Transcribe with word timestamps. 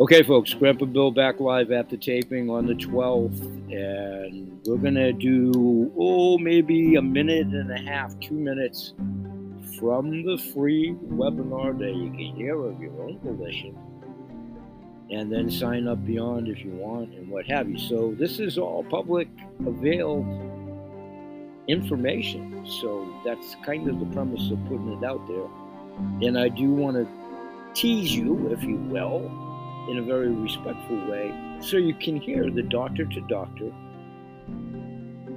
Okay, 0.00 0.22
folks, 0.22 0.54
Grandpa 0.54 0.86
Bill 0.86 1.10
back 1.10 1.40
live 1.40 1.70
at 1.70 1.90
the 1.90 1.96
taping 1.98 2.48
on 2.48 2.64
the 2.64 2.72
12th, 2.72 3.42
and 3.70 4.58
we're 4.64 4.78
gonna 4.78 5.12
do, 5.12 5.92
oh, 5.98 6.38
maybe 6.38 6.94
a 6.94 7.02
minute 7.02 7.48
and 7.48 7.70
a 7.70 7.76
half, 7.76 8.18
two 8.18 8.32
minutes 8.32 8.94
from 9.78 10.24
the 10.24 10.38
free 10.54 10.96
webinar 11.04 11.78
that 11.78 11.94
you 11.94 12.08
can 12.12 12.34
hear 12.34 12.64
of 12.64 12.80
your 12.80 12.98
own 13.02 13.18
volition, 13.18 13.76
and 15.10 15.30
then 15.30 15.50
sign 15.50 15.86
up 15.86 16.02
beyond 16.06 16.48
if 16.48 16.64
you 16.64 16.70
want 16.70 17.12
and 17.12 17.28
what 17.28 17.44
have 17.44 17.68
you. 17.68 17.76
So, 17.76 18.14
this 18.18 18.40
is 18.40 18.56
all 18.56 18.82
public 18.84 19.28
availed 19.66 20.24
information, 21.68 22.64
so 22.64 23.06
that's 23.22 23.54
kind 23.66 23.86
of 23.86 24.00
the 24.00 24.06
premise 24.06 24.50
of 24.50 24.64
putting 24.64 24.94
it 24.94 25.04
out 25.04 25.28
there. 25.28 25.46
And 26.26 26.38
I 26.38 26.48
do 26.48 26.70
want 26.70 26.96
to 26.96 27.06
tease 27.74 28.16
you, 28.16 28.50
if 28.50 28.62
you 28.62 28.76
will 28.76 29.49
in 29.88 29.98
a 29.98 30.02
very 30.02 30.28
respectful 30.28 30.96
way 31.08 31.32
so 31.60 31.76
you 31.76 31.94
can 31.94 32.16
hear 32.16 32.50
the 32.50 32.62
doctor 32.62 33.04
to 33.04 33.20
doctor 33.22 33.72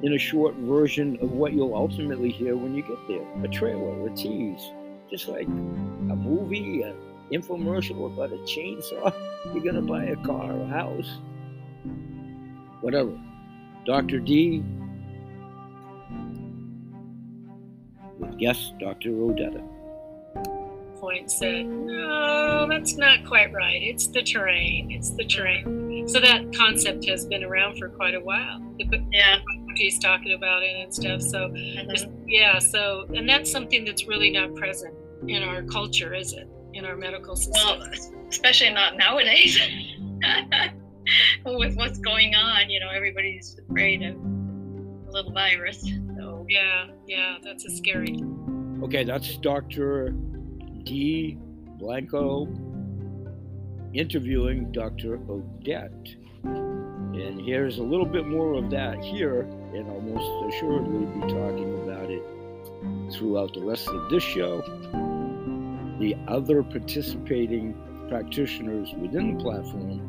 in 0.03 0.13
a 0.13 0.17
short 0.17 0.53
version 0.55 1.17
of 1.21 1.31
what 1.31 1.53
you'll 1.53 1.75
ultimately 1.75 2.29
hear 2.29 2.57
when 2.57 2.75
you 2.75 2.81
get 2.83 2.97
there 3.07 3.25
a 3.43 3.47
trailer, 3.47 4.05
a 4.05 4.13
tease, 4.13 4.71
just 5.09 5.29
like 5.29 5.47
a 5.47 6.15
movie, 6.15 6.81
an 6.81 6.93
infomercial 7.31 8.13
about 8.13 8.33
a 8.33 8.37
chainsaw. 8.39 9.13
You're 9.53 9.63
going 9.63 9.75
to 9.75 9.81
buy 9.81 10.03
a 10.05 10.15
car, 10.17 10.51
a 10.51 10.67
house, 10.67 11.19
whatever. 12.81 13.17
Dr. 13.85 14.19
D 14.19 14.63
with 18.19 18.37
guest 18.37 18.77
Dr. 18.79 19.09
Odetta 19.09 19.65
point 21.03 21.29
said, 21.29 21.65
no, 21.65 22.65
that's 22.69 22.95
not 22.95 23.25
quite 23.25 23.51
right. 23.51 23.81
It's 23.81 24.07
the 24.07 24.23
terrain. 24.23 24.89
It's 24.89 25.11
the 25.11 25.25
terrain. 25.25 26.07
So 26.07 26.21
that 26.21 26.55
concept 26.55 27.05
has 27.09 27.25
been 27.25 27.43
around 27.43 27.77
for 27.77 27.89
quite 27.89 28.15
a 28.15 28.21
while. 28.21 28.61
Yeah. 29.11 29.39
He's 29.75 29.99
talking 29.99 30.33
about 30.33 30.63
it 30.63 30.73
and 30.77 30.93
stuff. 30.93 31.21
So, 31.21 31.49
mm-hmm. 31.49 32.23
yeah. 32.25 32.59
So, 32.59 33.05
and 33.13 33.27
that's 33.27 33.51
something 33.51 33.83
that's 33.83 34.07
really 34.07 34.29
not 34.29 34.55
present 34.55 34.95
in 35.27 35.43
our 35.43 35.63
culture, 35.63 36.13
is 36.13 36.31
it? 36.31 36.47
In 36.73 36.85
our 36.85 36.95
medical 36.95 37.35
system. 37.35 37.79
Well, 37.79 37.89
especially 38.29 38.69
not 38.69 38.95
nowadays. 38.95 39.59
With 41.45 41.75
what's 41.75 41.99
going 41.99 42.33
on, 42.33 42.69
you 42.69 42.79
know, 42.79 42.89
everybody's 42.89 43.59
afraid 43.69 44.03
of 44.03 44.15
a 44.15 45.11
little 45.11 45.33
virus. 45.33 45.81
So, 46.17 46.45
yeah, 46.47 46.85
yeah, 47.07 47.39
that's 47.43 47.65
a 47.65 47.71
scary. 47.71 48.23
Okay, 48.83 49.03
that's 49.03 49.35
Dr. 49.37 50.13
D. 50.83 51.37
Blanco 51.79 52.47
interviewing 53.93 54.71
Dr. 54.71 55.19
Odette. 55.29 56.15
And 56.43 57.39
here's 57.41 57.77
a 57.77 57.83
little 57.83 58.05
bit 58.05 58.25
more 58.25 58.53
of 58.53 58.69
that 58.71 59.03
here, 59.03 59.41
and 59.73 59.87
I'll 59.87 60.01
most 60.01 60.55
assuredly 60.55 61.05
be 61.05 61.21
talking 61.33 61.83
about 61.83 62.09
it 62.09 62.23
throughout 63.13 63.53
the 63.53 63.61
rest 63.61 63.87
of 63.87 64.09
this 64.09 64.23
show. 64.23 64.61
The 65.99 66.15
other 66.27 66.63
participating 66.63 67.75
practitioners 68.09 68.93
within 68.99 69.37
the 69.37 69.43
platform, 69.43 70.01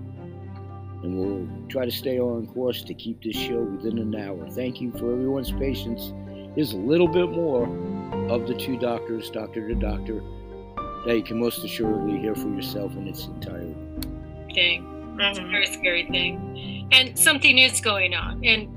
and 1.02 1.18
we'll 1.18 1.68
try 1.68 1.84
to 1.84 1.90
stay 1.90 2.18
on 2.18 2.46
course 2.48 2.82
to 2.84 2.94
keep 2.94 3.22
this 3.22 3.36
show 3.36 3.62
within 3.62 3.98
an 3.98 4.14
hour. 4.16 4.48
Thank 4.48 4.80
you 4.80 4.90
for 4.92 5.12
everyone's 5.12 5.52
patience. 5.52 6.12
Here's 6.54 6.72
a 6.72 6.78
little 6.78 7.08
bit 7.08 7.30
more 7.30 7.64
of 8.30 8.46
the 8.48 8.54
two 8.54 8.78
doctors, 8.78 9.30
doctor 9.30 9.68
to 9.68 9.74
doctor, 9.74 10.22
that 11.06 11.16
you 11.16 11.22
can 11.22 11.38
most 11.38 11.64
assuredly 11.64 12.18
hear 12.18 12.34
for 12.34 12.48
yourself 12.48 12.96
in 12.96 13.08
its 13.08 13.26
entirety. 13.26 13.74
Thing. 14.54 15.16
That's 15.18 15.38
mm-hmm. 15.38 15.48
a 15.48 15.50
very 15.50 15.66
scary 15.66 16.06
thing. 16.10 16.88
And 16.92 17.18
something 17.18 17.58
is 17.58 17.80
going 17.80 18.14
on. 18.14 18.44
And 18.44 18.68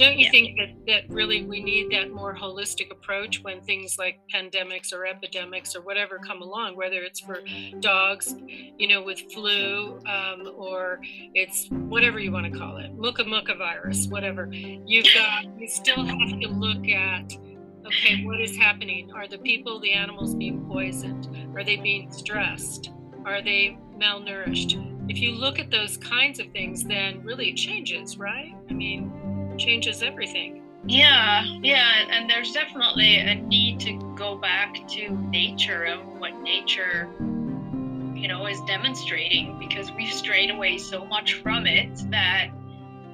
don't 0.00 0.16
you 0.16 0.24
yeah. 0.24 0.30
think 0.30 0.56
that, 0.56 0.86
that 0.86 1.14
really 1.14 1.44
we 1.44 1.62
need 1.62 1.90
that 1.92 2.10
more 2.10 2.34
holistic 2.34 2.90
approach 2.90 3.42
when 3.42 3.60
things 3.60 3.98
like 3.98 4.18
pandemics 4.32 4.94
or 4.94 5.04
epidemics 5.04 5.76
or 5.76 5.82
whatever 5.82 6.18
come 6.18 6.40
along, 6.40 6.74
whether 6.74 7.02
it's 7.02 7.20
for 7.20 7.40
dogs, 7.80 8.34
you 8.78 8.88
know, 8.88 9.02
with 9.02 9.20
flu 9.32 9.98
um, 10.06 10.50
or 10.56 11.00
it's 11.34 11.68
whatever 11.68 12.18
you 12.18 12.32
want 12.32 12.50
to 12.50 12.58
call 12.58 12.78
it, 12.78 12.94
muka 12.94 13.24
muka 13.24 13.54
virus, 13.54 14.06
whatever. 14.06 14.48
You've 14.50 15.06
got, 15.14 15.44
you 15.60 15.68
still 15.68 16.02
have 16.02 16.40
to 16.40 16.48
look 16.48 16.88
at 16.88 17.36
okay, 17.86 18.24
what 18.24 18.40
is 18.40 18.56
happening? 18.56 19.10
Are 19.12 19.26
the 19.26 19.38
people, 19.38 19.80
the 19.80 19.92
animals 19.92 20.34
being 20.34 20.66
poisoned? 20.66 21.28
Are 21.56 21.64
they 21.64 21.76
being 21.76 22.10
stressed? 22.12 22.90
Are 23.24 23.42
they 23.42 23.78
malnourished? 23.98 25.10
If 25.10 25.18
you 25.18 25.32
look 25.32 25.58
at 25.58 25.70
those 25.70 25.96
kinds 25.96 26.38
of 26.40 26.50
things, 26.52 26.84
then 26.84 27.22
really 27.22 27.50
it 27.50 27.56
changes, 27.56 28.16
right? 28.18 28.54
I 28.68 28.72
mean, 28.72 29.56
changes 29.58 30.02
everything. 30.02 30.62
Yeah, 30.86 31.44
yeah, 31.62 32.06
and 32.10 32.28
there's 32.28 32.52
definitely 32.52 33.16
a 33.16 33.34
need 33.34 33.80
to 33.80 34.14
go 34.16 34.36
back 34.36 34.74
to 34.88 35.10
nature 35.10 35.84
and 35.84 36.18
what 36.18 36.40
nature, 36.40 37.10
you 38.14 38.28
know, 38.28 38.46
is 38.46 38.60
demonstrating 38.62 39.58
because 39.58 39.92
we've 39.92 40.12
strayed 40.12 40.50
away 40.50 40.78
so 40.78 41.04
much 41.04 41.34
from 41.34 41.66
it 41.66 41.90
that 42.10 42.50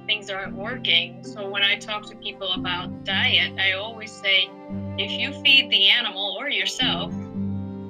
things 0.07 0.29
aren't 0.31 0.55
working. 0.55 1.23
So 1.23 1.47
when 1.47 1.61
I 1.61 1.75
talk 1.75 2.09
to 2.09 2.15
people 2.15 2.53
about 2.53 3.03
diet, 3.03 3.59
I 3.59 3.73
always 3.73 4.11
say 4.11 4.49
if 4.97 5.11
you 5.11 5.31
feed 5.43 5.69
the 5.69 5.89
animal 5.89 6.35
or 6.39 6.49
yourself 6.49 7.13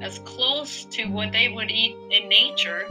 as 0.01 0.19
close 0.19 0.83
to 0.85 1.05
what 1.05 1.31
they 1.31 1.47
would 1.47 1.71
eat 1.71 1.95
in 2.11 2.27
nature, 2.27 2.87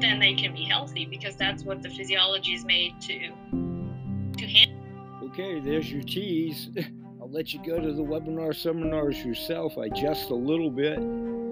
then 0.00 0.20
they 0.20 0.34
can 0.34 0.54
be 0.54 0.64
healthy 0.64 1.06
because 1.06 1.34
that's 1.34 1.64
what 1.64 1.82
the 1.82 1.90
physiology 1.90 2.54
is 2.54 2.64
made 2.64 3.00
to 3.00 3.32
to 4.36 4.46
handle. 4.46 4.78
Okay, 5.24 5.58
there's 5.58 5.90
your 5.90 6.02
tease. 6.02 6.70
I'll 7.20 7.30
let 7.30 7.52
you 7.52 7.60
go 7.64 7.80
to 7.80 7.92
the 7.92 8.02
webinar 8.02 8.54
seminars 8.54 9.24
yourself. 9.24 9.76
I 9.76 9.88
just 9.88 10.30
a 10.30 10.34
little 10.34 10.70
bit, 10.70 10.98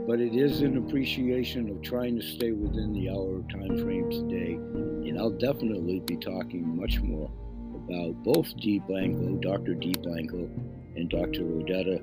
but 0.07 0.21
it 0.21 0.37
is 0.37 0.63
an 0.63 0.77
appreciation 0.77 1.69
of 1.69 1.83
trying 1.83 2.17
to 2.17 2.23
stay 2.23 2.53
within 2.53 2.93
the 2.93 3.11
hour 3.11 3.43
time 3.51 3.77
frame 3.83 4.09
today. 4.11 4.55
And 4.55 5.19
I'll 5.19 5.31
definitely 5.31 6.01
be 6.01 6.17
talking 6.17 6.77
much 6.77 7.01
more 7.01 7.31
about 7.75 8.23
both 8.23 8.57
D. 8.59 8.81
Blanco, 8.87 9.37
Dr. 9.37 9.75
D. 9.75 9.95
Blanco, 10.01 10.49
and 10.95 11.11
Dr. 11.11 11.43
Odetta, 11.43 12.01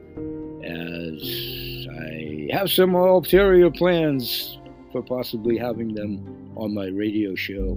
as 0.64 1.88
I 1.88 2.54
have 2.58 2.70
some 2.70 2.94
ulterior 2.94 3.72
plans 3.72 4.60
for 4.92 5.02
possibly 5.02 5.58
having 5.58 5.94
them 5.94 6.52
on 6.58 6.74
my 6.74 6.88
radio 6.88 7.36
show, 7.36 7.76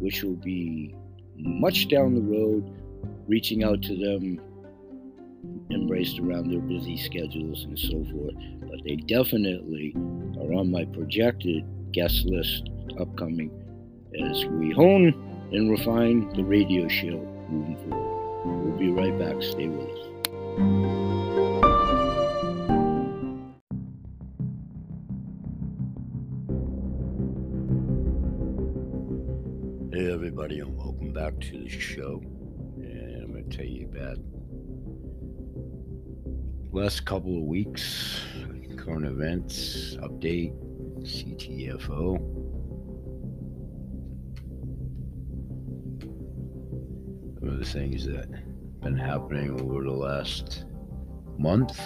which 0.00 0.22
will 0.22 0.36
be 0.36 0.94
much 1.36 1.88
down 1.88 2.14
the 2.14 2.20
road, 2.20 2.68
reaching 3.28 3.62
out 3.62 3.82
to 3.82 3.96
them 3.96 4.40
embraced 5.70 6.18
around 6.18 6.50
their 6.50 6.60
busy 6.60 6.96
schedules 6.96 7.64
and 7.64 7.78
so 7.78 8.04
forth. 8.12 8.57
But 8.78 8.84
they 8.84 8.96
definitely 8.96 9.92
are 10.40 10.54
on 10.54 10.70
my 10.70 10.84
projected 10.84 11.64
guest 11.90 12.26
list 12.26 12.70
upcoming 13.00 13.50
as 14.20 14.44
we 14.46 14.70
hone 14.70 15.12
and 15.52 15.68
refine 15.68 16.28
the 16.34 16.44
radio 16.44 16.86
show 16.86 17.18
moving 17.48 17.76
forward. 17.88 18.64
We'll 18.64 18.78
be 18.78 18.90
right 18.92 19.18
back. 19.18 19.42
Stay 19.42 19.66
with 19.66 19.88
us. 19.88 19.98
Hey, 29.92 30.12
everybody, 30.12 30.60
and 30.60 30.76
welcome 30.76 31.12
back 31.12 31.40
to 31.40 31.58
the 31.58 31.68
show. 31.68 32.22
And 32.76 33.24
I'm 33.24 33.32
going 33.32 33.50
to 33.50 33.56
tell 33.56 33.66
you 33.66 33.86
about 33.86 34.18
last 36.70 37.04
couple 37.04 37.36
of 37.36 37.42
weeks 37.42 38.20
current 38.88 39.04
events 39.04 39.96
update 39.96 40.54
CTFO. 41.02 42.16
Some 47.38 47.48
of 47.50 47.58
the 47.58 47.66
things 47.66 48.06
that 48.06 48.30
have 48.32 48.80
been 48.80 48.96
happening 48.96 49.60
over 49.60 49.84
the 49.84 49.90
last 49.90 50.64
month 51.36 51.78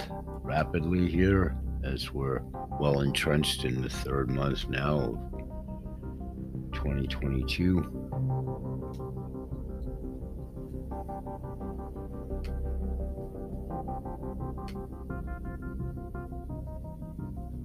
rapidly 0.44 1.10
here 1.10 1.56
as 1.82 2.12
we're 2.12 2.40
well 2.78 3.00
entrenched 3.00 3.64
in 3.64 3.82
the 3.82 3.90
third 3.90 4.30
month 4.30 4.68
now 4.68 4.96
of 5.00 6.72
2022. 6.74 8.41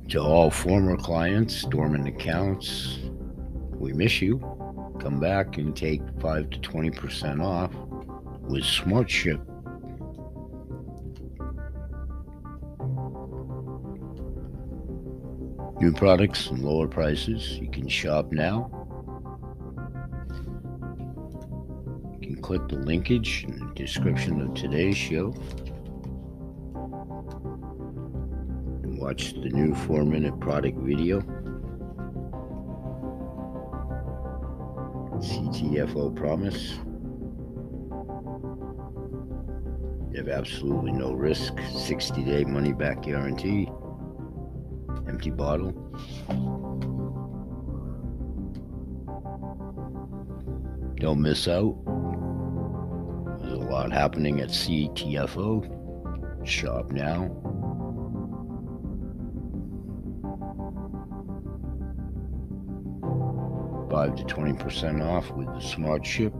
To 0.09 0.21
all 0.21 0.49
former 0.49 0.95
clients, 0.95 1.63
dormant 1.63 2.07
accounts, 2.07 2.99
we 3.73 3.91
miss 3.91 4.21
you. 4.21 4.39
Come 5.01 5.19
back 5.19 5.57
and 5.57 5.75
take 5.75 6.01
5 6.21 6.49
to 6.49 6.59
20% 6.59 7.43
off 7.43 7.71
with 8.49 8.63
Smart 8.63 9.09
Ship. 9.09 9.41
New 15.81 15.91
products 15.91 16.47
and 16.47 16.63
lower 16.63 16.87
prices. 16.87 17.59
You 17.59 17.69
can 17.69 17.89
shop 17.89 18.31
now. 18.31 18.71
You 22.13 22.27
can 22.27 22.41
click 22.41 22.65
the 22.69 22.77
linkage 22.77 23.43
in 23.45 23.59
the 23.59 23.73
description 23.75 24.39
of 24.39 24.53
today's 24.53 24.95
show 24.95 25.35
watch 29.07 29.31
the 29.35 29.47
new 29.47 29.73
four 29.73 30.03
minute 30.03 30.37
product 30.41 30.77
video. 30.79 31.21
CTFO 35.21 36.13
promise. 36.13 36.73
You 40.11 40.17
have 40.17 40.27
absolutely 40.27 40.91
no 40.91 41.13
risk, 41.13 41.53
60 41.73 42.21
day 42.25 42.43
money 42.43 42.73
back 42.73 43.03
guarantee, 43.03 43.69
empty 45.07 45.29
bottle. 45.29 45.71
Don't 50.95 51.21
miss 51.21 51.47
out. 51.47 51.77
There's 53.39 53.53
a 53.53 53.55
lot 53.71 53.93
happening 53.93 54.41
at 54.41 54.49
CTFO. 54.49 55.75
Shop 56.45 56.91
now. 56.91 57.46
Five 64.07 64.15
to 64.15 64.23
twenty 64.23 64.53
percent 64.53 65.01
off 65.01 65.29
with 65.31 65.47
the 65.47 65.59
smart 65.59 66.05
ship. 66.05 66.33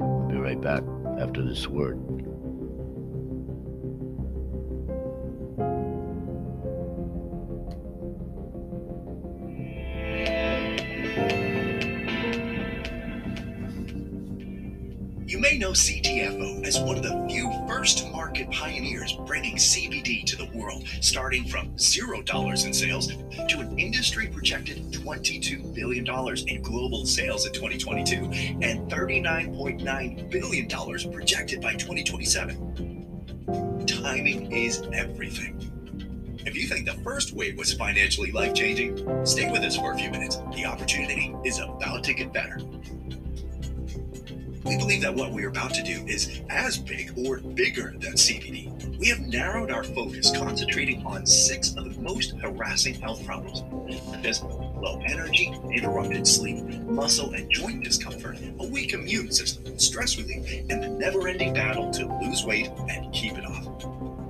I'll 0.00 0.26
be 0.28 0.34
right 0.34 0.60
back 0.60 0.82
after 1.20 1.40
this 1.40 1.68
word. 1.68 2.15
May 15.56 15.64
know 15.64 15.70
CTFO 15.70 16.66
as 16.66 16.78
one 16.78 16.96
of 16.96 17.02
the 17.02 17.26
few 17.30 17.50
first 17.66 18.10
market 18.10 18.50
pioneers 18.50 19.16
bringing 19.26 19.56
CBD 19.56 20.22
to 20.26 20.36
the 20.36 20.44
world, 20.54 20.86
starting 21.00 21.46
from 21.46 21.70
$0 21.76 22.66
in 22.66 22.74
sales 22.74 23.06
to 23.06 23.60
an 23.60 23.78
industry 23.78 24.26
projected 24.26 24.92
$22 24.92 25.74
billion 25.74 26.04
in 26.48 26.62
global 26.62 27.06
sales 27.06 27.46
in 27.46 27.54
2022 27.54 28.16
and 28.62 28.90
$39.9 28.90 30.30
billion 30.30 30.68
projected 31.12 31.62
by 31.62 31.72
2027. 31.72 33.86
Timing 33.86 34.52
is 34.52 34.82
everything. 34.92 35.54
If 36.44 36.54
you 36.54 36.66
think 36.66 36.86
the 36.86 37.02
first 37.02 37.32
wave 37.32 37.56
was 37.56 37.72
financially 37.72 38.30
life 38.30 38.52
changing, 38.52 39.24
stay 39.24 39.50
with 39.50 39.62
us 39.62 39.76
for 39.76 39.92
a 39.92 39.98
few 39.98 40.10
minutes. 40.10 40.36
The 40.54 40.66
opportunity 40.66 41.34
is 41.44 41.60
about 41.60 42.04
to 42.04 42.12
get 42.12 42.34
better. 42.34 42.60
We 44.66 44.76
believe 44.76 45.02
that 45.02 45.14
what 45.14 45.30
we 45.30 45.44
are 45.44 45.48
about 45.48 45.72
to 45.74 45.82
do 45.82 46.04
is 46.06 46.40
as 46.50 46.76
big 46.76 47.12
or 47.16 47.38
bigger 47.38 47.94
than 48.00 48.14
CBD. 48.14 48.98
We 48.98 49.08
have 49.08 49.20
narrowed 49.20 49.70
our 49.70 49.84
focus, 49.84 50.36
concentrating 50.36 51.06
on 51.06 51.24
six 51.24 51.76
of 51.76 51.94
the 51.94 52.00
most 52.00 52.34
harassing 52.38 52.94
health 52.94 53.24
problems, 53.24 53.62
such 54.24 54.42
low 54.42 55.00
energy, 55.06 55.54
interrupted 55.70 56.26
sleep, 56.26 56.64
muscle 56.82 57.32
and 57.34 57.48
joint 57.48 57.84
discomfort, 57.84 58.38
a 58.58 58.66
weak 58.66 58.92
immune 58.92 59.30
system, 59.30 59.78
stress 59.78 60.18
relief, 60.18 60.64
and 60.68 60.82
the 60.82 60.88
never 60.88 61.28
ending 61.28 61.54
battle 61.54 61.92
to 61.92 62.06
lose 62.20 62.44
weight 62.44 62.68
and 62.88 63.12
keep 63.12 63.38
it 63.38 63.46
off. 63.46 63.65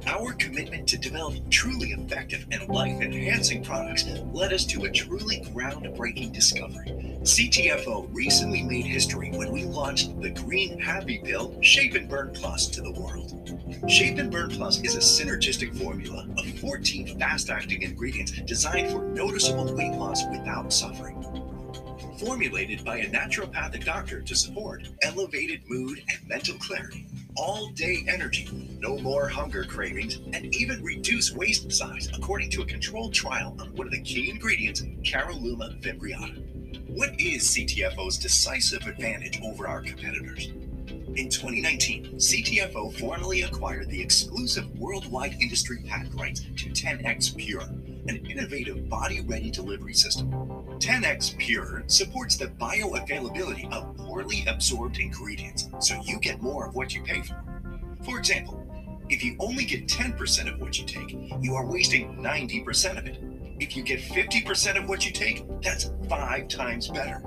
Our 0.07 0.35
commitment 0.35 0.89
to 0.89 0.99
develop 0.99 1.35
truly 1.51 1.91
effective 1.91 2.47
and 2.53 2.69
life 2.69 3.01
enhancing 3.01 3.65
products 3.65 4.05
led 4.33 4.53
us 4.53 4.65
to 4.67 4.85
a 4.85 4.91
truly 4.91 5.41
groundbreaking 5.53 6.33
discovery. 6.33 7.19
CTFO 7.23 8.09
recently 8.13 8.63
made 8.63 8.87
history 8.87 9.31
when 9.33 9.51
we 9.51 9.65
launched 9.65 10.21
the 10.21 10.31
Green 10.31 10.79
Happy 10.79 11.21
Pill 11.25 11.61
Shape 11.61 11.95
and 11.95 12.09
Burn 12.09 12.31
Plus 12.33 12.69
to 12.69 12.83
the 12.83 12.93
world. 12.93 13.33
Shape 13.89 14.19
and 14.19 14.31
Burn 14.31 14.51
Plus 14.51 14.81
is 14.83 14.95
a 14.95 15.01
synergistic 15.01 15.77
formula 15.77 16.29
of 16.39 16.47
14 16.61 17.19
fast 17.19 17.51
acting 17.51 17.83
ingredients 17.83 18.31
designed 18.47 18.91
for 18.93 19.03
noticeable 19.03 19.75
weight 19.75 19.93
loss 19.93 20.23
without 20.31 20.73
suffering. 20.73 21.36
Formulated 22.19 22.83
by 22.83 22.99
a 22.99 23.11
naturopathic 23.11 23.85
doctor 23.85 24.23
to 24.23 24.35
support 24.35 24.89
elevated 25.03 25.61
mood 25.69 26.03
and 26.09 26.29
mental 26.29 26.57
clarity, 26.57 27.07
all 27.37 27.69
day 27.71 28.05
energy, 28.09 28.79
no 28.81 28.97
more 28.99 29.29
hunger 29.29 29.65
cravings, 29.65 30.17
and 30.33 30.55
even 30.55 30.83
reduce 30.83 31.33
waist 31.33 31.71
size, 31.71 32.09
according 32.15 32.49
to 32.51 32.63
a 32.63 32.67
controlled 32.67 33.13
trial 33.13 33.55
on 33.61 33.75
one 33.77 33.87
of 33.87 33.93
the 33.93 34.01
key 34.01 34.31
ingredients, 34.31 34.81
Caralluma 35.03 35.79
fimbriata. 35.83 36.89
What 36.89 37.21
is 37.21 37.49
CTFO's 37.49 38.17
decisive 38.17 38.87
advantage 38.87 39.39
over 39.43 39.67
our 39.69 39.83
competitors? 39.83 40.47
In 41.17 41.29
2019, 41.29 42.15
CTFO 42.17 42.99
formally 42.99 43.43
acquired 43.43 43.91
the 43.91 44.01
exclusive 44.01 44.71
worldwide 44.79 45.35
industry 45.41 45.83
patent 45.87 46.15
rights 46.15 46.41
to 46.41 46.71
10x 46.71 47.37
Pure, 47.37 47.63
an 48.09 48.25
innovative 48.31 48.89
body 48.89 49.21
ready 49.21 49.51
delivery 49.51 49.95
system. 49.95 50.31
10x 50.79 51.39
Pure 51.39 51.85
supports 51.87 52.37
the 52.37 52.47
bioavailability 52.47 53.73
of 53.73 53.97
poorly 53.97 54.45
absorbed 54.47 54.99
ingredients, 54.99 55.69
so 55.81 56.01
you 56.05 56.19
get 56.19 56.43
more 56.43 56.67
of 56.67 56.75
what 56.75 56.95
you 56.95 57.03
pay 57.03 57.23
for. 57.23 57.43
For 58.05 58.19
example, 58.19 58.63
if 59.09 59.25
you 59.25 59.37
only 59.39 59.65
get 59.65 59.87
10% 59.87 60.53
of 60.53 60.61
what 60.61 60.79
you 60.79 60.85
take, 60.85 61.17
you 61.41 61.55
are 61.55 61.67
wasting 61.67 62.17
90% 62.17 62.99
of 62.99 63.07
it. 63.07 63.19
If 63.59 63.77
you 63.77 63.83
get 63.83 64.01
50% 64.01 64.77
of 64.77 64.89
what 64.89 65.07
you 65.07 65.13
take, 65.13 65.45
that's 65.63 65.91
five 66.09 66.49
times 66.49 66.89
better. 66.89 67.23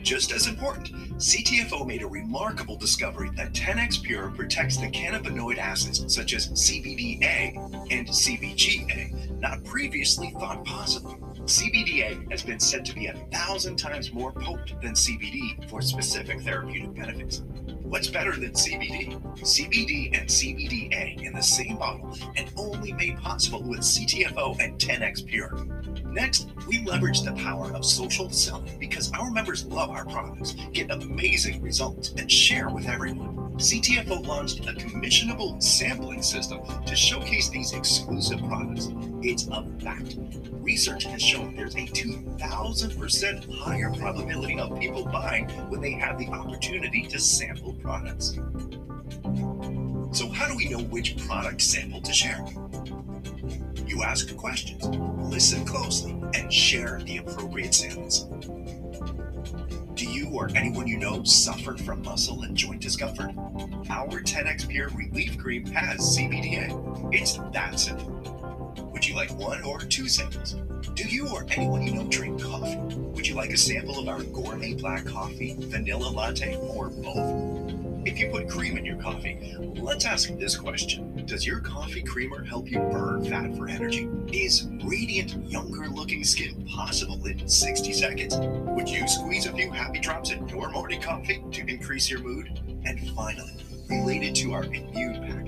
Just 0.00 0.32
as 0.32 0.46
important, 0.46 1.18
CTFO 1.18 1.86
made 1.86 2.02
a 2.02 2.06
remarkable 2.06 2.76
discovery 2.76 3.30
that 3.36 3.52
10x 3.52 4.02
Pure 4.02 4.30
protects 4.30 4.76
the 4.76 4.86
cannabinoid 4.86 5.58
acids 5.58 6.14
such 6.14 6.34
as 6.34 6.48
CBDA 6.50 7.56
and 7.90 8.06
CBGA, 8.06 9.40
not 9.40 9.62
previously 9.64 10.30
thought 10.38 10.64
possible. 10.64 11.27
CBDA 11.48 12.30
has 12.30 12.42
been 12.42 12.60
said 12.60 12.84
to 12.84 12.94
be 12.94 13.06
a 13.06 13.14
thousand 13.32 13.76
times 13.76 14.12
more 14.12 14.32
potent 14.32 14.82
than 14.82 14.92
CBD 14.92 15.66
for 15.70 15.80
specific 15.80 16.42
therapeutic 16.42 16.92
benefits. 16.94 17.42
What's 17.84 18.08
better 18.08 18.32
than 18.32 18.50
CBD? 18.50 19.18
CBD 19.38 20.08
and 20.12 20.28
CBDA 20.28 21.22
in 21.22 21.32
the 21.32 21.42
same 21.42 21.78
bottle 21.78 22.14
and 22.36 22.52
only 22.58 22.92
made 22.92 23.16
possible 23.16 23.62
with 23.62 23.80
CTFO 23.80 24.60
and 24.60 24.78
10x 24.78 25.24
Pure. 25.24 25.64
Next, 26.04 26.50
we 26.66 26.84
leverage 26.84 27.22
the 27.22 27.32
power 27.32 27.74
of 27.74 27.82
social 27.82 28.28
selling 28.28 28.78
because 28.78 29.10
our 29.12 29.30
members 29.30 29.64
love 29.64 29.88
our 29.88 30.04
products, 30.04 30.54
get 30.74 30.90
amazing 30.90 31.62
results, 31.62 32.10
and 32.18 32.30
share 32.30 32.68
with 32.68 32.86
everyone. 32.86 33.54
CTFO 33.54 34.26
launched 34.26 34.60
a 34.60 34.72
commissionable 34.74 35.62
sampling 35.62 36.20
system 36.20 36.60
to 36.84 36.94
showcase 36.94 37.48
these 37.48 37.72
exclusive 37.72 38.38
products. 38.40 38.90
It's 39.22 39.48
a 39.48 39.66
fact. 39.80 40.18
Research 40.68 41.04
has 41.04 41.22
shown 41.22 41.56
there's 41.56 41.76
a 41.76 41.86
2,000% 41.86 43.58
higher 43.58 43.90
probability 43.90 44.58
of 44.58 44.78
people 44.78 45.02
buying 45.06 45.48
when 45.70 45.80
they 45.80 45.92
have 45.92 46.18
the 46.18 46.26
opportunity 46.26 47.06
to 47.06 47.18
sample 47.18 47.72
products. 47.72 48.38
So, 50.12 50.28
how 50.28 50.46
do 50.46 50.54
we 50.54 50.68
know 50.68 50.80
which 50.80 51.16
product 51.26 51.62
sample 51.62 52.02
to 52.02 52.12
share? 52.12 52.44
You 53.86 54.02
ask 54.02 54.36
questions, 54.36 54.86
listen 55.32 55.64
closely, 55.64 56.12
and 56.34 56.52
share 56.52 57.00
the 57.02 57.16
appropriate 57.16 57.74
samples. 57.74 58.24
Do 59.94 60.04
you 60.04 60.28
or 60.34 60.50
anyone 60.54 60.86
you 60.86 60.98
know 60.98 61.24
suffer 61.24 61.78
from 61.78 62.02
muscle 62.02 62.42
and 62.42 62.54
joint 62.54 62.82
discomfort? 62.82 63.30
Our 63.88 64.20
10x 64.20 64.68
Pure 64.68 64.90
Relief 64.90 65.38
Cream 65.38 65.64
has 65.68 65.98
CBDA. 66.14 67.14
It's 67.14 67.38
that 67.54 67.80
simple. 67.80 68.37
Would 68.98 69.06
you 69.06 69.14
like 69.14 69.30
one 69.38 69.62
or 69.62 69.78
two 69.78 70.08
samples? 70.08 70.56
Do 70.94 71.04
you 71.04 71.28
or 71.28 71.46
anyone 71.50 71.82
you 71.82 71.94
know 71.94 72.08
drink 72.08 72.42
coffee? 72.42 72.78
Would 72.78 73.28
you 73.28 73.36
like 73.36 73.50
a 73.50 73.56
sample 73.56 73.96
of 73.96 74.08
our 74.08 74.24
gourmet 74.24 74.74
black 74.74 75.04
coffee, 75.04 75.54
vanilla 75.56 76.08
latte, 76.08 76.56
or 76.56 76.88
both? 76.88 77.72
If 78.04 78.18
you 78.18 78.28
put 78.28 78.48
cream 78.48 78.76
in 78.76 78.84
your 78.84 79.00
coffee, 79.00 79.54
let's 79.76 80.04
ask 80.04 80.30
this 80.30 80.56
question 80.56 81.24
Does 81.26 81.46
your 81.46 81.60
coffee 81.60 82.02
creamer 82.02 82.42
help 82.42 82.68
you 82.68 82.80
burn 82.80 83.24
fat 83.24 83.56
for 83.56 83.68
energy? 83.68 84.08
Is 84.32 84.66
radiant, 84.82 85.48
younger 85.48 85.88
looking 85.88 86.24
skin 86.24 86.66
possible 86.66 87.24
in 87.24 87.46
60 87.46 87.92
seconds? 87.92 88.36
Would 88.36 88.88
you 88.88 89.06
squeeze 89.06 89.46
a 89.46 89.52
few 89.52 89.70
happy 89.70 90.00
drops 90.00 90.32
in 90.32 90.48
your 90.48 90.70
morning 90.70 91.00
coffee 91.00 91.40
to 91.52 91.60
increase 91.68 92.10
your 92.10 92.18
mood? 92.18 92.60
And 92.84 92.98
finally, 93.10 93.52
related 93.88 94.34
to 94.34 94.54
our 94.54 94.64
immune 94.64 95.22
pack, 95.22 95.47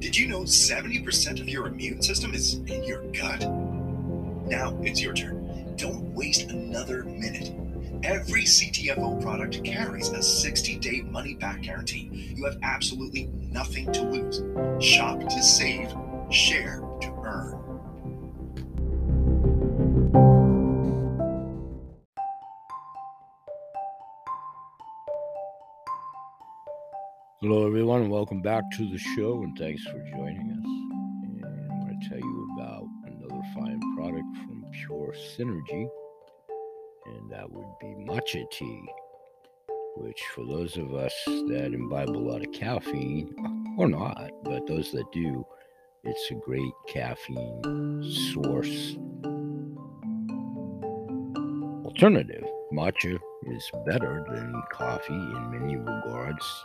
did 0.00 0.16
you 0.16 0.26
know 0.26 0.40
70% 0.40 1.40
of 1.42 1.48
your 1.48 1.66
immune 1.66 2.00
system 2.00 2.32
is 2.32 2.54
in 2.54 2.82
your 2.84 3.02
gut? 3.12 3.40
Now 4.46 4.74
it's 4.80 5.02
your 5.02 5.12
turn. 5.12 5.76
Don't 5.76 6.14
waste 6.14 6.48
another 6.50 7.04
minute. 7.04 7.52
Every 8.02 8.44
CTFO 8.44 9.20
product 9.20 9.62
carries 9.62 10.08
a 10.08 10.22
60 10.22 10.78
day 10.78 11.02
money 11.02 11.34
back 11.34 11.60
guarantee. 11.60 12.32
You 12.34 12.46
have 12.46 12.56
absolutely 12.62 13.28
nothing 13.50 13.92
to 13.92 14.02
lose. 14.02 14.42
Shop 14.82 15.20
to 15.20 15.42
save, 15.42 15.92
share 16.30 16.80
to 17.02 17.12
earn. 17.22 17.59
Hello, 27.42 27.66
everyone, 27.66 28.10
welcome 28.10 28.42
back 28.42 28.64
to 28.72 28.86
the 28.90 28.98
show, 28.98 29.42
and 29.42 29.56
thanks 29.56 29.82
for 29.84 29.98
joining 30.10 30.50
us. 30.50 30.66
And 31.24 31.42
I'm 31.42 31.80
going 31.80 31.98
to 31.98 32.08
tell 32.10 32.18
you 32.18 32.48
about 32.58 32.84
another 33.06 33.40
fine 33.54 33.80
product 33.96 34.26
from 34.36 34.62
Pure 34.72 35.14
Synergy, 35.38 35.88
and 37.06 37.32
that 37.32 37.50
would 37.50 37.78
be 37.80 37.86
matcha 38.04 38.44
tea, 38.50 38.84
which, 39.96 40.20
for 40.34 40.44
those 40.44 40.76
of 40.76 40.92
us 40.92 41.14
that 41.24 41.70
imbibe 41.72 42.10
a 42.10 42.12
lot 42.12 42.46
of 42.46 42.52
caffeine, 42.52 43.34
or 43.78 43.88
not, 43.88 44.30
but 44.44 44.66
those 44.66 44.92
that 44.92 45.10
do, 45.10 45.42
it's 46.04 46.30
a 46.30 46.34
great 46.34 46.74
caffeine 46.88 48.02
source 48.34 48.98
alternative. 51.86 52.44
Matcha 52.70 53.18
is 53.46 53.70
better 53.86 54.22
than 54.28 54.62
coffee 54.70 55.14
in 55.14 55.50
many 55.52 55.76
regards 55.78 56.64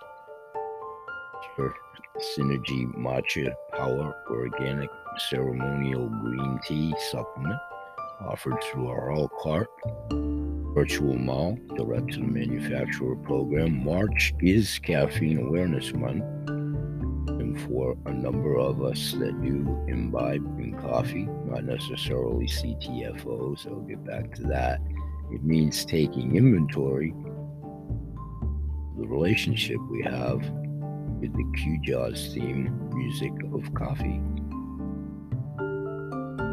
Synergy 2.37 2.93
Matcha 2.95 3.53
Power 3.73 4.15
Organic 4.29 4.89
Ceremonial 5.29 6.07
Green 6.09 6.59
Tea 6.65 6.93
Supplement 7.11 7.59
offered 8.21 8.63
through 8.63 8.87
our 8.87 9.11
All 9.11 9.29
Cart 9.41 9.67
Virtual 10.73 11.17
Mall 11.17 11.57
Direct 11.75 12.13
to 12.13 12.19
the 12.19 12.25
Manufacturer 12.25 13.15
program. 13.17 13.83
March 13.83 14.33
is 14.41 14.79
Caffeine 14.79 15.39
Awareness 15.39 15.93
Month. 15.93 16.23
And 16.49 17.59
for 17.61 17.97
a 18.05 18.13
number 18.13 18.57
of 18.57 18.83
us 18.83 19.13
that 19.13 19.41
do 19.41 19.85
imbibe 19.87 20.43
in 20.59 20.77
coffee, 20.79 21.27
not 21.45 21.65
necessarily 21.65 22.47
CTFOs, 22.47 23.67
I'll 23.67 23.81
get 23.81 24.03
back 24.05 24.33
to 24.35 24.43
that. 24.43 24.79
It 25.31 25.43
means 25.43 25.85
taking 25.85 26.35
inventory 26.35 27.13
the 28.97 29.07
relationship 29.07 29.77
we 29.91 30.01
have 30.03 30.41
with 31.25 31.38
the 31.38 31.58
Q 31.58 31.79
Jaws 31.82 32.34
theme 32.34 32.89
music 32.94 33.32
of 33.51 33.74
coffee. 33.74 34.22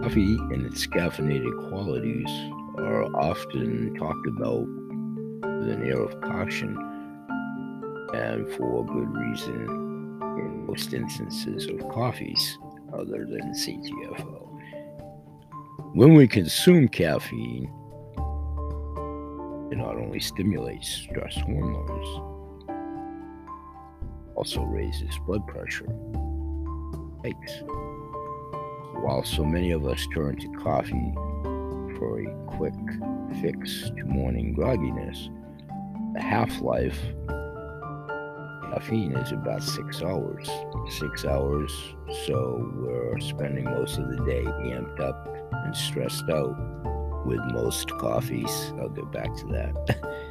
Coffee 0.02 0.36
and 0.54 0.64
its 0.64 0.86
caffeinated 0.86 1.68
qualities 1.68 2.30
are 2.78 3.04
often 3.16 3.94
talked 3.96 4.26
about 4.28 4.60
with 4.62 5.68
an 5.68 5.86
air 5.86 6.00
of 6.00 6.18
caution 6.22 6.76
and 8.14 8.48
for 8.52 8.86
good 8.86 9.14
reason 9.14 9.66
in 10.38 10.66
most 10.66 10.94
instances 10.94 11.66
of 11.66 11.86
coffees 11.90 12.58
other 12.94 13.26
than 13.26 13.52
CTFO. 13.52 14.48
When 15.94 16.14
we 16.14 16.26
consume 16.26 16.88
caffeine, 16.88 17.64
it 19.70 19.76
not 19.76 19.96
only 19.96 20.20
stimulates 20.20 20.88
stress 20.88 21.36
hormones, 21.36 22.31
also 24.34 24.62
raises 24.62 25.18
blood 25.26 25.46
pressure. 25.46 25.86
Spikes. 27.18 27.62
While 29.02 29.24
so 29.24 29.44
many 29.44 29.72
of 29.72 29.86
us 29.86 30.06
turn 30.14 30.36
to 30.36 30.48
coffee 30.58 31.12
for 31.98 32.20
a 32.20 32.26
quick 32.46 32.74
fix 33.40 33.90
to 33.96 34.04
morning 34.04 34.54
grogginess, 34.54 35.28
the 36.14 36.20
half 36.20 36.60
life 36.60 36.98
of 37.28 38.72
caffeine 38.72 39.12
is 39.16 39.32
about 39.32 39.62
six 39.62 40.02
hours. 40.02 40.48
Six 40.90 41.24
hours, 41.24 41.72
so 42.26 42.70
we're 42.76 43.20
spending 43.20 43.64
most 43.64 43.98
of 43.98 44.08
the 44.08 44.24
day 44.24 44.44
amped 44.44 45.00
up 45.00 45.28
and 45.52 45.76
stressed 45.76 46.28
out 46.30 46.56
with 47.24 47.40
most 47.52 47.90
coffees. 47.98 48.72
I'll 48.78 48.88
get 48.88 49.10
back 49.12 49.34
to 49.36 49.46
that. 49.46 49.98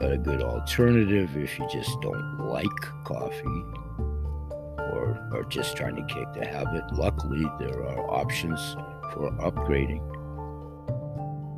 but 0.00 0.12
a 0.12 0.18
good 0.18 0.42
alternative 0.42 1.36
if 1.36 1.58
you 1.58 1.68
just 1.70 2.00
don't 2.00 2.38
like 2.38 2.66
coffee 3.04 3.64
or 4.78 5.28
are 5.32 5.44
just 5.48 5.76
trying 5.76 5.94
to 5.94 6.14
kick 6.14 6.26
the 6.34 6.44
habit. 6.44 6.82
Luckily, 6.92 7.44
there 7.60 7.84
are 7.84 8.10
options 8.10 8.60
for 9.12 9.30
upgrading 9.40 10.00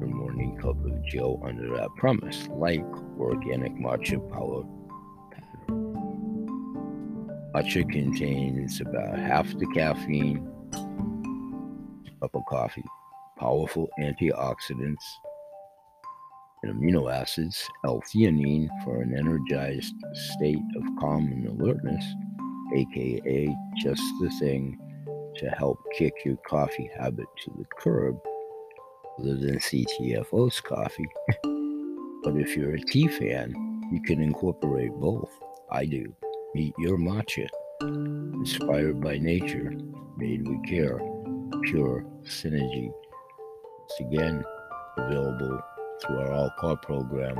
your 0.00 0.08
morning 0.08 0.58
cup 0.60 0.84
of 0.84 1.06
Joe 1.06 1.40
under 1.44 1.74
that 1.76 1.88
premise, 1.96 2.48
like 2.48 2.84
organic 3.18 3.72
matcha 3.76 4.20
power 4.30 4.64
Matcha 7.54 7.88
contains 7.92 8.80
about 8.80 9.18
half 9.18 9.46
the 9.58 9.66
caffeine 9.74 10.48
of 12.22 12.30
coffee, 12.48 12.84
powerful 13.38 13.90
antioxidants, 14.00 15.04
and 16.62 16.74
amino 16.74 17.12
acids, 17.12 17.68
L-theanine 17.84 18.68
for 18.84 19.02
an 19.02 19.16
energized 19.16 19.94
state 20.34 20.58
of 20.76 20.84
calm 21.00 21.26
and 21.26 21.46
alertness, 21.48 22.04
aka 22.74 23.56
just 23.78 24.02
the 24.20 24.30
thing 24.38 24.78
to 25.36 25.48
help 25.50 25.78
kick 25.96 26.12
your 26.24 26.36
coffee 26.46 26.90
habit 26.98 27.26
to 27.42 27.52
the 27.58 27.64
curb, 27.78 28.18
other 29.18 29.36
than 29.36 29.58
CTFO's 29.58 30.60
coffee. 30.60 31.08
but 32.22 32.36
if 32.36 32.56
you're 32.56 32.74
a 32.74 32.80
tea 32.80 33.08
fan, 33.08 33.54
you 33.90 34.00
can 34.02 34.20
incorporate 34.20 34.92
both. 34.92 35.30
I 35.70 35.86
do. 35.86 36.14
Meet 36.54 36.74
your 36.78 36.98
matcha, 36.98 37.48
inspired 37.80 39.00
by 39.00 39.18
nature, 39.18 39.72
made 40.16 40.46
with 40.46 40.64
care, 40.66 40.98
pure 41.64 42.04
synergy. 42.24 42.92
It's 43.84 44.00
again 44.00 44.44
available 44.98 45.60
through 46.00 46.20
our 46.20 46.32
All 46.32 46.50
Car 46.58 46.76
program 46.76 47.36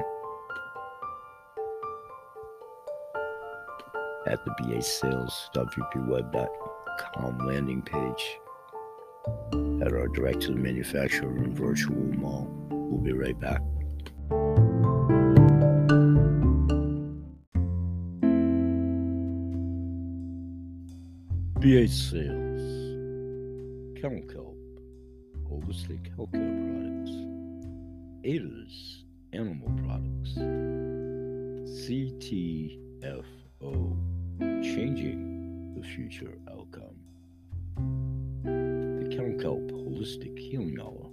at 4.27 4.45
the 4.45 4.51
BASales.vpweb.com 4.63 7.39
landing 7.47 7.83
page 7.83 8.39
at 9.83 9.93
our 9.93 10.09
direct 10.09 10.41
to 10.43 10.49
the 10.49 10.59
manufacturer 10.59 11.37
and 11.37 11.57
virtual 11.57 11.97
mall. 11.97 12.49
We'll 12.71 13.01
be 13.01 13.13
right 13.13 13.39
back. 13.41 13.63
BA 21.61 21.87
Sales, 21.87 22.63
Chemical, 24.01 24.57
Holistic 25.49 26.11
Healthcare 26.17 26.33
Products. 26.33 27.22
Ada's 28.25 29.05
Animal 29.33 29.69
Products. 29.85 30.35
CTFO 31.85 33.27
Changing 34.63 35.75
the 35.75 35.83
Future 35.83 36.39
Outcome. 36.49 37.01
The 38.45 39.17
Count 39.17 39.41
Kelp 39.41 39.71
Holistic 39.73 40.39
Healing 40.39 40.79
Hour. 40.81 41.11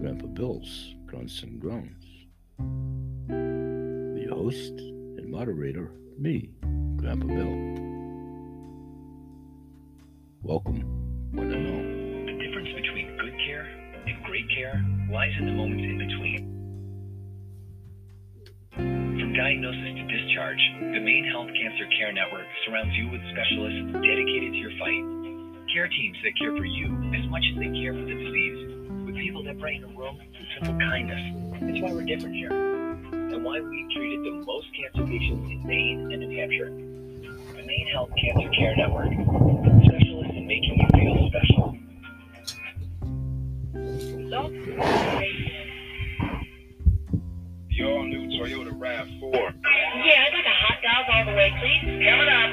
Grandpa 0.00 0.26
Bill's 0.28 0.94
Grunts 1.06 1.42
and 1.42 1.60
Groans. 1.60 2.26
The 3.28 4.28
host 4.34 4.72
and 4.72 5.30
moderator, 5.30 5.90
me, 6.18 6.52
Grandpa 6.96 7.26
Bill. 7.26 7.84
Welcome, 10.42 10.95
lies 15.16 15.32
in 15.40 15.48
the 15.48 15.56
moments 15.56 15.80
in 15.80 15.96
between. 15.96 16.40
From 18.76 19.32
diagnosis 19.32 19.96
to 19.96 20.04
discharge, 20.12 20.60
the 20.92 21.00
Maine 21.00 21.24
Health 21.32 21.48
Cancer 21.56 21.88
Care 21.96 22.12
Network 22.12 22.44
surrounds 22.68 22.92
you 23.00 23.08
with 23.08 23.24
specialists 23.32 23.96
dedicated 23.96 24.52
to 24.52 24.60
your 24.60 24.76
fight. 24.76 25.00
Care 25.72 25.88
teams 25.88 26.20
that 26.20 26.36
care 26.36 26.52
for 26.52 26.68
you 26.68 26.92
as 27.16 27.24
much 27.32 27.40
as 27.48 27.56
they 27.56 27.72
care 27.80 27.96
for 27.96 28.04
the 28.04 28.12
disease, 28.12 28.60
with 29.08 29.16
people 29.16 29.40
that 29.48 29.56
brighten 29.56 29.88
the 29.88 29.94
world 29.96 30.20
with 30.20 30.28
simple 30.60 30.76
kindness. 30.84 31.24
That's 31.64 31.80
why 31.80 31.96
we're 31.96 32.04
different 32.04 32.36
here, 32.36 32.52
and 32.52 33.40
why 33.40 33.56
we've 33.64 33.90
treated 33.96 34.20
the 34.20 34.44
most 34.44 34.68
cancer 34.76 35.08
patients 35.08 35.48
in 35.48 35.64
Maine 35.64 36.12
and 36.12 36.20
New 36.20 36.36
Hampshire. 36.36 36.68
The 37.56 37.64
Maine 37.64 37.88
Health 37.88 38.12
Cancer 38.20 38.52
Care 38.52 38.76
Network, 38.76 39.16
specialists 39.80 40.36
in 40.36 40.44
making 40.44 40.76
you 40.76 40.88
feel 40.92 41.16
special. 41.32 41.55
Coming 51.96 52.28
up. 52.28 52.50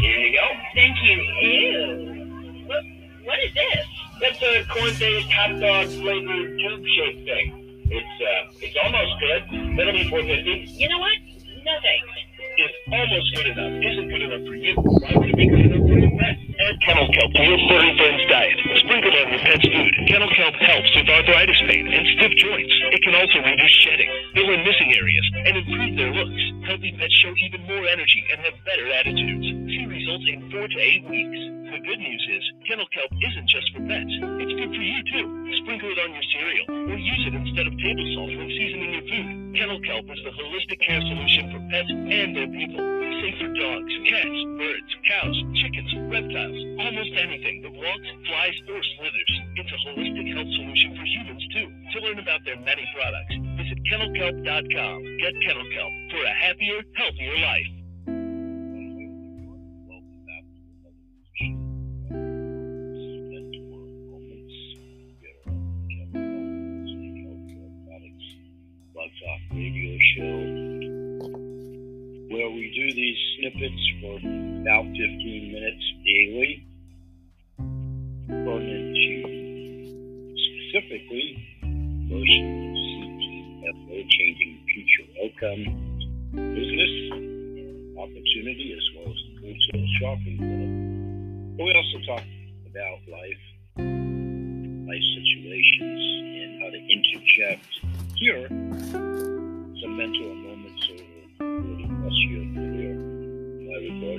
Here 0.00 0.18
you 0.18 0.32
go. 0.32 0.46
Thank 0.74 0.96
you. 1.04 1.16
Ew. 1.20 2.64
What, 2.66 2.82
what 3.24 3.38
is 3.44 3.52
this? 3.52 3.86
That's 4.20 4.42
a 4.42 4.64
corn-based 4.72 5.30
hot 5.30 5.60
dog 5.60 5.88
flavored 5.88 6.58
tube 6.58 6.84
shaped 6.96 7.24
thing. 7.28 7.84
It's 7.90 8.16
uh, 8.24 8.56
it's 8.64 8.76
almost 8.82 9.20
good. 9.20 9.76
That'll 9.76 9.92
be 9.92 10.08
450. 10.08 10.80
You 10.80 10.88
know 10.88 10.98
what? 10.98 11.12
No 11.60 11.72
thanks. 11.82 12.08
It's 12.56 12.74
almost 12.88 13.36
good 13.36 13.46
enough. 13.52 13.84
Isn't 13.84 14.08
good 14.08 14.22
enough 14.22 14.48
for 14.48 14.54
you. 14.54 14.74
Why 14.76 15.12
would 15.16 15.28
it 15.28 15.36
be 15.36 15.46
good 15.48 15.60
enough 15.60 15.84
for 15.84 15.98
you? 15.98 16.08
Add 16.08 16.80
kennel 16.80 17.08
kelp 17.12 17.32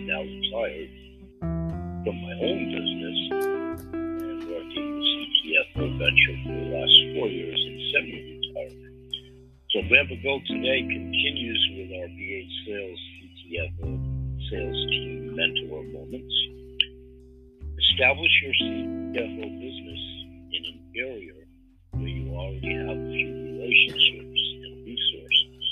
Now 0.03 0.19
retired 0.19 0.91
from 1.39 2.15
my 2.19 2.35
own 2.43 2.59
business 2.75 3.19
and 3.95 4.43
working 4.51 4.99
the 4.99 5.05
CTFO 5.07 5.97
venture 5.97 6.37
for 6.43 6.51
the 6.51 6.67
last 6.75 6.97
four 7.15 7.27
years 7.31 7.55
and 7.55 7.79
semi 7.87 8.19
retirement. 8.35 9.15
So, 9.71 9.79
Bamba 9.87 10.21
Go 10.21 10.41
today 10.45 10.81
continues 10.83 11.61
with 11.71 11.89
our 11.95 12.07
BH 12.11 12.53
Sales 12.67 12.99
CTFO 13.15 13.89
Sales 14.51 14.81
Team 14.91 15.35
Mentor 15.37 15.83
Moments. 15.95 16.35
Establish 17.79 18.33
your 18.43 18.53
CTFO 18.59 19.45
business 19.55 20.03
in 20.51 20.65
an 20.67 20.79
area 20.97 21.33
where 21.91 22.09
you 22.09 22.27
already 22.35 22.75
have 22.75 22.97
a 22.97 23.07
few 23.07 23.31
relationships 23.55 24.41
and 24.67 24.85
resources 24.85 25.63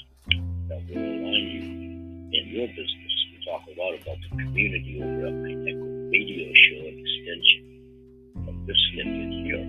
that 0.70 0.80
will 0.88 1.04
align 1.04 1.48
you 1.52 1.64
in 2.32 2.48
your 2.48 2.68
business. 2.70 3.01
About 3.82 3.98
the 4.06 4.30
community 4.38 5.02
over 5.02 5.26
at 5.26 5.34
my 5.42 5.50
Echo 5.66 5.90
radio 6.14 6.54
show 6.54 6.86
extension 6.86 7.66
of 8.48 8.54
this 8.70 8.78
snippet 8.94 9.34
here. 9.42 9.66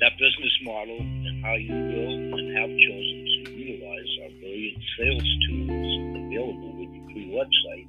That 0.00 0.16
business 0.16 0.56
model 0.64 1.04
and 1.04 1.44
how 1.44 1.52
you 1.60 1.68
will 1.68 2.16
and 2.40 2.56
have 2.56 2.72
chosen 2.72 3.44
to 3.44 3.52
utilize 3.52 4.12
our 4.24 4.32
brilliant 4.40 4.80
sales 4.96 5.28
tools 5.44 5.92
available 6.16 6.72
with 6.80 6.88
your 6.88 7.04
free 7.12 7.28
website 7.28 7.88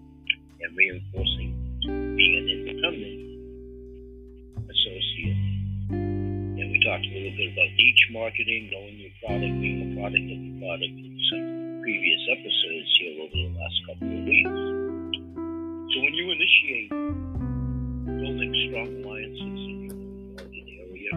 and 0.59 0.69
reinforcing 0.75 1.55
being 2.19 2.35
an 2.35 2.47
independent 2.51 3.23
associate. 4.67 5.39
And 5.95 6.67
we 6.75 6.77
talked 6.83 7.07
a 7.07 7.11
little 7.15 7.39
bit 7.39 7.55
about 7.55 7.71
niche 7.79 8.05
marketing, 8.11 8.67
knowing 8.67 8.99
your 8.99 9.15
product, 9.23 9.55
being 9.63 9.79
a 9.79 9.95
product 9.95 10.27
of 10.27 10.39
the 10.43 10.53
product 10.59 10.95
previous 11.81 12.21
episodes 12.29 12.89
here 13.01 13.21
over 13.25 13.33
the 13.33 13.49
last 13.57 13.77
couple 13.89 14.05
of 14.05 14.21
weeks. 14.21 14.61
So 15.89 15.97
when 16.05 16.13
you 16.13 16.29
initiate 16.29 16.89
building 18.05 18.53
strong 18.69 18.89
alliances 19.01 19.41
in 19.41 19.89
your 19.89 19.97
market 20.37 20.67
area, 20.77 21.13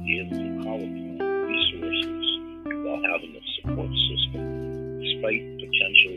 you'll 0.00 0.32
to 0.32 0.46
call 0.64 0.80
upon 0.80 1.20
resources 1.20 2.24
while 2.80 3.02
having 3.12 3.36
a 3.36 3.44
support 3.60 3.92
system, 4.08 5.04
despite 5.04 5.44
potential 5.68 6.16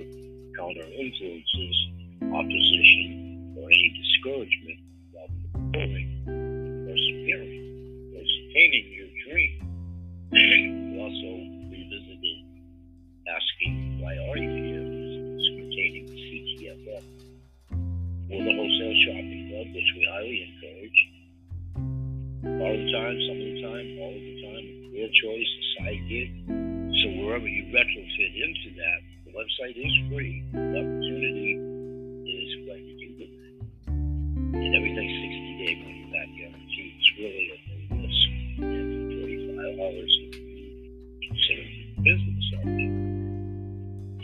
counter 0.55 0.87
influences, 0.95 1.75
opposition, 2.23 3.51
or 3.59 3.67
any 3.67 3.89
discouragement 3.99 4.79
while 5.11 5.27
preparing, 5.59 6.07
persevering, 6.87 8.15
or 8.15 8.23
attaining 8.23 8.87
your 8.95 9.02
or 18.31 18.39
the 18.43 18.53
wholesale 18.53 18.97
shopping 19.07 19.43
club, 19.49 19.67
which 19.73 19.89
we 19.97 20.03
highly 20.11 20.37
encourage. 20.47 20.99
All 22.63 22.75
the 22.75 22.89
time, 22.91 23.17
some 23.27 23.39
of 23.39 23.47
the 23.49 23.57
time, 23.63 23.87
all 23.99 24.13
of 24.13 24.23
the 24.23 24.35
time, 24.43 24.65
your 24.93 25.09
choice, 25.11 25.51
a 25.51 25.63
side 25.79 26.03
gig. 26.07 26.31
So 26.47 27.05
wherever 27.19 27.47
you 27.47 27.63
retrofit 27.71 28.33
into 28.35 28.69
that, 28.79 28.99
the 29.25 29.31
website 29.31 29.75
is 29.75 29.93
free. 30.11 30.43
The 30.51 30.79
opportunity 30.79 31.55
is 32.27 32.49
what 32.67 32.79
you 32.79 32.93
do 32.99 33.09
with 33.19 33.33
it. 33.33 33.55
And 33.87 34.71
everything's 34.75 35.17
60 35.23 35.65
day 35.65 35.73
money 35.83 36.05
back 36.11 36.29
guarantee. 36.37 36.95
It's 36.99 37.09
really 37.19 37.47
a. 37.51 37.63
And 38.53 39.11
45 39.19 39.79
hours 39.79 40.13
if 40.21 40.35
you 40.37 41.27
consider 41.27 41.65
business. 42.03 42.43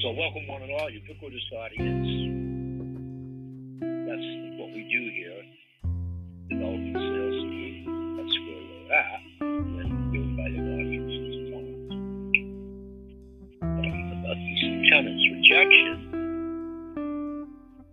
So 0.01 0.11
welcome 0.11 0.47
one 0.47 0.61
and 0.61 0.71
all, 0.79 0.89
ubiquitous 0.89 1.43
audience. 1.51 2.48
That's 4.09 4.25
what 4.57 4.73
we 4.73 4.81
do 4.89 5.01
here. 5.13 5.45
Developing 6.49 6.97
sales 6.97 7.45
team. 7.45 7.85
That's 8.17 8.35
where 8.41 8.57
we're 8.65 8.89
at. 8.89 9.21
And 9.45 9.69
then 9.77 9.89
given 10.09 10.33
by 10.33 10.49
the 10.49 10.57
audience 10.65 11.13
is 11.13 11.37
about 14.17 14.33
these 14.33 14.89
tenants. 14.89 15.21
Rejection 15.29 16.09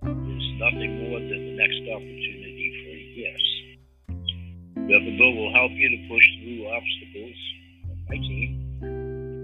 is 0.09 0.47
nothing 0.57 0.93
more 1.05 1.21
than 1.21 1.37
the 1.37 1.55
next 1.61 1.85
opportunity 1.85 2.69
for 2.81 2.97
a 2.97 3.05
yes. 3.21 3.43
Bill 4.89 5.33
will 5.37 5.53
help 5.53 5.73
you 5.73 5.89
to 5.93 6.01
push 6.09 6.27
through 6.41 6.65
obstacles. 6.73 7.39
My 8.09 8.17
team, 8.17 8.51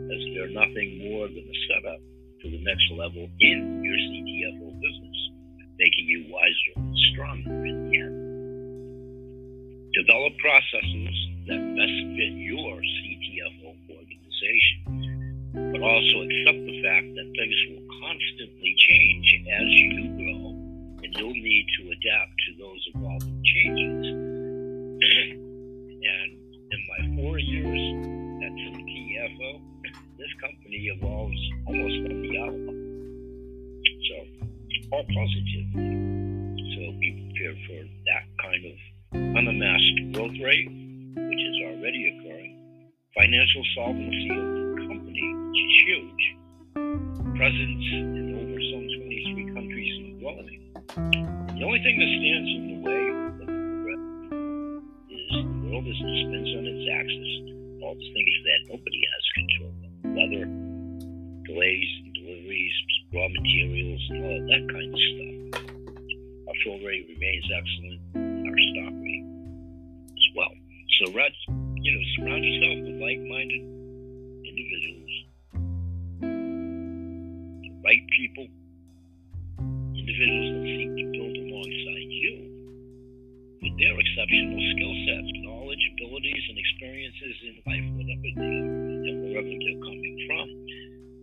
as 0.08 0.22
they're 0.32 0.56
nothing 0.56 1.04
more 1.04 1.28
than 1.28 1.44
a 1.44 1.56
setup 1.68 2.00
to 2.40 2.48
the 2.48 2.64
next 2.64 2.88
level 2.96 3.28
in 3.40 3.84
your 3.84 3.98
CTFO 4.08 4.72
business, 4.80 4.91
in. 7.18 8.12
Develop 9.92 10.32
processes 10.38 11.16
that 11.46 11.60
best 11.76 11.98
fit 12.16 12.32
your 12.32 12.80
CTFO 12.80 13.76
organization, 13.90 14.78
but 15.52 15.82
also 15.82 16.16
accept 16.24 16.60
the 16.64 16.82
fact 16.82 17.08
that 17.14 17.28
things 17.36 17.58
will 17.68 17.84
constantly 18.00 18.74
change 18.78 19.28
as 19.52 19.68
you 19.68 20.08
grow, 20.16 20.56
and 21.04 21.10
you'll 21.16 21.34
need 21.34 21.66
to 21.78 21.90
adapt 21.92 22.31
all 35.32 35.42
positive. 35.42 35.66
So 35.72 36.92
be 37.00 37.32
prepared 37.32 37.58
for 37.66 37.80
that 38.06 38.24
kind 38.40 38.64
of 38.66 38.76
unamasked 39.36 40.12
growth 40.12 40.36
rate, 40.42 40.68
which 41.16 41.42
is 41.42 41.56
already 41.66 42.02
occurring. 42.12 42.58
Financial 43.14 43.64
solvency 43.74 44.30
of 44.30 44.36
the 44.36 44.86
company, 44.88 45.24
which 45.48 45.60
is 45.60 45.74
huge. 45.84 46.24
Presence 47.36 47.86
in 47.92 48.36
over 48.36 48.60
some 48.72 48.86
23 48.88 49.54
countries 49.54 49.94
and 50.00 50.20
growing. 50.20 50.60
The 51.58 51.64
only 51.64 51.80
thing 51.80 51.96
that 52.00 52.10
stands 52.18 52.50
in 52.50 52.62
the 52.72 52.78
way 52.82 53.02
of 53.12 53.32
the 53.38 53.46
progress 53.46 54.02
is 55.12 55.32
the 55.32 55.68
world 55.68 55.86
is 55.86 55.96
spins 55.96 56.50
on 56.56 56.64
its 56.66 56.84
axis. 56.92 57.32
All 57.82 57.94
the 57.94 58.08
things 58.14 58.36
that 58.46 58.60
nobody 58.72 59.00
has 59.12 59.24
control 59.36 59.74
of. 59.80 59.92
Weather, 60.12 60.44
delays, 61.46 62.01
raw 63.14 63.28
materials, 63.28 64.00
and 64.10 64.24
all 64.24 64.40
that 64.48 64.64
kind 64.72 64.90
of 64.92 65.00
stuff. 65.12 65.36
Our 66.48 66.56
fill 66.64 66.78
rate 66.86 67.06
remains 67.08 67.46
excellent, 67.52 68.00
our 68.16 68.58
stock 68.72 68.94
rate 69.04 69.28
as 70.16 70.26
well. 70.36 70.54
So, 70.98 71.04
you 71.82 71.90
know, 71.92 72.02
surround 72.16 72.44
yourself 72.44 72.76
with 72.86 72.96
like-minded 73.00 73.62
individuals, 74.48 75.14
the 77.62 77.72
right 77.84 78.04
people, 78.16 78.46
individuals 79.94 80.12
individuals 80.12 80.48
that 80.52 80.66
seek 80.76 80.92
to 80.92 81.04
build 81.12 81.36
alongside 81.36 82.10
you 82.10 82.36
with 83.62 83.74
their 83.78 83.96
exceptional 83.96 84.60
skill 84.74 84.94
sets, 85.06 85.30
knowledge, 85.46 85.84
abilities, 85.96 86.44
and 86.50 86.58
experiences 86.58 87.36
in 87.48 87.54
life, 87.64 87.86
whatever 87.96 88.28
they 88.36 88.44
are 88.44 88.68
and 89.08 89.16
wherever 89.24 89.48
they're 89.48 89.82
coming 89.82 90.16
from. 90.26 90.46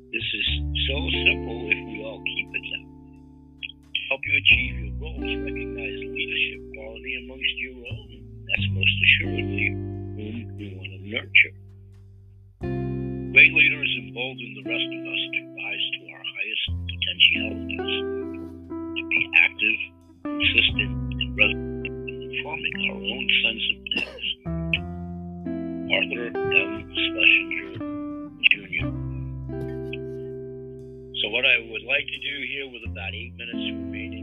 This 0.09 0.25
is 0.25 0.47
so 0.89 0.97
simple 1.05 1.69
if 1.69 1.81
we 1.85 2.01
all 2.01 2.17
keep 2.25 2.49
it 2.49 2.65
that 2.65 2.81
way. 2.81 3.21
To 3.61 4.01
help 4.09 4.21
you 4.25 4.33
achieve 4.41 4.73
your 4.81 4.93
goals, 4.97 5.31
recognize 5.45 6.01
leadership 6.01 6.65
quality 6.73 7.13
amongst 7.21 7.53
your 7.61 7.77
own. 7.77 8.09
That's 8.49 8.67
most 8.73 8.95
assuredly 9.05 9.69
whom 9.69 10.35
we 10.57 10.65
want 10.73 10.89
to 10.97 11.01
nurture. 11.13 11.53
Great 13.37 13.53
leaders 13.53 13.91
embolden 14.01 14.49
the 14.57 14.65
rest 14.65 14.89
of 14.97 15.01
us 15.13 15.21
to 15.29 15.41
rise 15.61 15.85
to 15.93 16.01
our 16.09 16.25
highest 16.25 16.65
potentialities, 16.89 17.93
to 18.65 19.03
be 19.13 19.21
active, 19.45 19.79
consistent, 20.25 21.21
and 21.21 21.37
resolute 21.37 21.85
in 21.85 22.33
forming 22.41 22.75
our 22.89 22.97
own 22.97 23.25
sense 23.45 23.61
of 23.69 23.79
things. 23.93 24.25
Arthur 25.93 26.33
M. 26.33 26.81
Schlesinger 26.97 27.98
So, 31.21 31.29
what 31.29 31.45
I 31.45 31.59
would 31.59 31.83
like 31.83 32.07
to 32.07 32.19
do 32.19 32.35
here 32.47 32.67
with 32.71 32.83
about 32.87 33.13
eight 33.13 33.35
minutes 33.35 33.59
remaining 33.75 34.18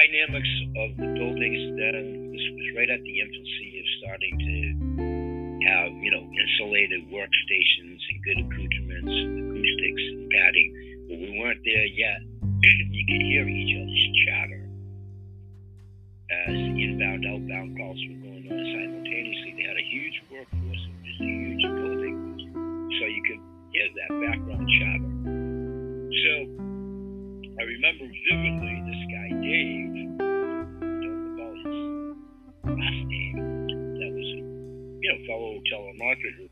dynamics 0.00 0.52
of 0.80 0.88
the 0.96 1.08
buildings 1.12 1.60
then, 1.76 2.32
this 2.32 2.46
was 2.56 2.66
right 2.76 2.88
at 2.88 3.02
the 3.04 3.14
infancy 3.20 3.68
of 3.76 3.86
starting 4.00 4.34
to 4.40 4.56
have, 5.68 5.92
you 6.00 6.08
know, 6.08 6.24
insulated 6.24 7.04
workstations 7.12 8.00
and 8.00 8.16
good 8.24 8.38
accoutrements, 8.40 9.12
and 9.12 9.52
acoustics 9.52 10.04
and 10.08 10.24
padding, 10.32 10.68
but 11.04 11.16
we 11.20 11.36
weren't 11.36 11.60
there 11.68 11.84
yet. 11.84 12.20
you 12.96 13.04
could 13.12 13.22
hear 13.28 13.44
each 13.44 13.76
other's 13.76 14.06
chatter 14.24 14.62
as 16.48 16.54
inbound, 16.54 17.26
outbound 17.26 17.76
calls 17.76 18.00
were 18.08 18.20
going 18.24 18.46
on 18.48 18.56
simultaneously. 18.56 19.52
They 19.58 19.66
had 19.68 19.76
a 19.76 19.84
huge 19.84 20.16
workforce, 20.32 20.80
it 20.80 20.96
was 20.96 21.12
a 21.12 21.24
huge 21.28 21.64
building, 21.76 22.16
so 22.96 23.04
you 23.04 23.22
could 23.28 23.42
hear 23.74 23.88
that 24.00 24.10
background 24.16 24.64
chatter. 24.80 25.10
So 26.08 26.69
I 27.60 27.64
remember 27.64 28.08
vividly 28.08 28.72
this 28.88 29.04
guy, 29.12 29.28
Dave, 29.44 29.92
that 34.00 34.10
was 34.16 34.28
a 34.32 34.40
you 34.96 35.04
know, 35.04 35.20
fellow 35.28 35.60
telemarketer. 35.68 36.48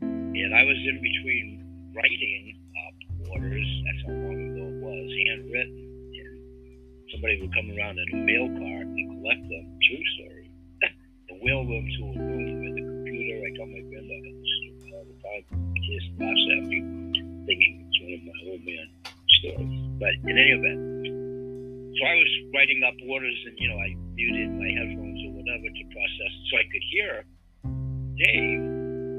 And 0.00 0.56
I 0.56 0.64
was 0.64 0.80
in 0.80 0.96
between 1.04 1.92
writing 1.92 2.56
up 2.56 2.96
orders, 3.36 3.68
that's 3.84 4.00
how 4.08 4.16
long 4.16 4.40
ago 4.48 4.64
it 4.64 4.80
was, 4.80 5.12
handwritten. 5.28 5.76
And 6.16 6.40
somebody 7.12 7.44
would 7.44 7.52
come 7.52 7.68
around 7.76 8.00
in 8.00 8.08
a 8.16 8.24
mail 8.24 8.48
cart 8.48 8.88
and 8.88 9.04
collect 9.20 9.44
them, 9.44 9.76
true 9.76 10.04
story, 10.16 10.48
and 11.28 11.36
wheel 11.44 11.68
them 11.68 11.84
to 11.84 12.00
a 12.00 12.16
room 12.16 12.64
with 12.64 12.80
a 12.80 12.84
computer. 12.88 13.44
I 13.44 13.52
tell 13.60 13.68
my 13.68 13.84
grandmother 13.92 14.32
all 14.88 15.04
the 15.04 15.20
time. 15.20 15.44
Just 15.84 16.16
laughs 16.16 16.48
at 16.56 16.64
me, 16.64 16.80
thinking 17.44 17.84
it's 17.84 18.00
one 18.00 18.16
of 18.16 18.24
my 18.24 18.32
old 18.48 18.64
man 18.64 18.88
stories. 19.28 19.83
But 20.04 20.20
in 20.28 20.36
any 20.36 20.52
event, 20.52 20.80
so 21.96 22.00
I 22.04 22.12
was 22.20 22.30
writing 22.52 22.84
up 22.84 22.92
orders 23.08 23.40
and, 23.48 23.56
you 23.56 23.72
know, 23.72 23.80
I 23.80 23.96
muted 24.12 24.52
my 24.52 24.68
headphones 24.68 25.16
or 25.24 25.32
whatever 25.32 25.64
to 25.64 25.82
process 25.96 26.32
so 26.52 26.60
I 26.60 26.64
could 26.68 26.84
hear 26.92 27.12
Dave. 28.20 28.60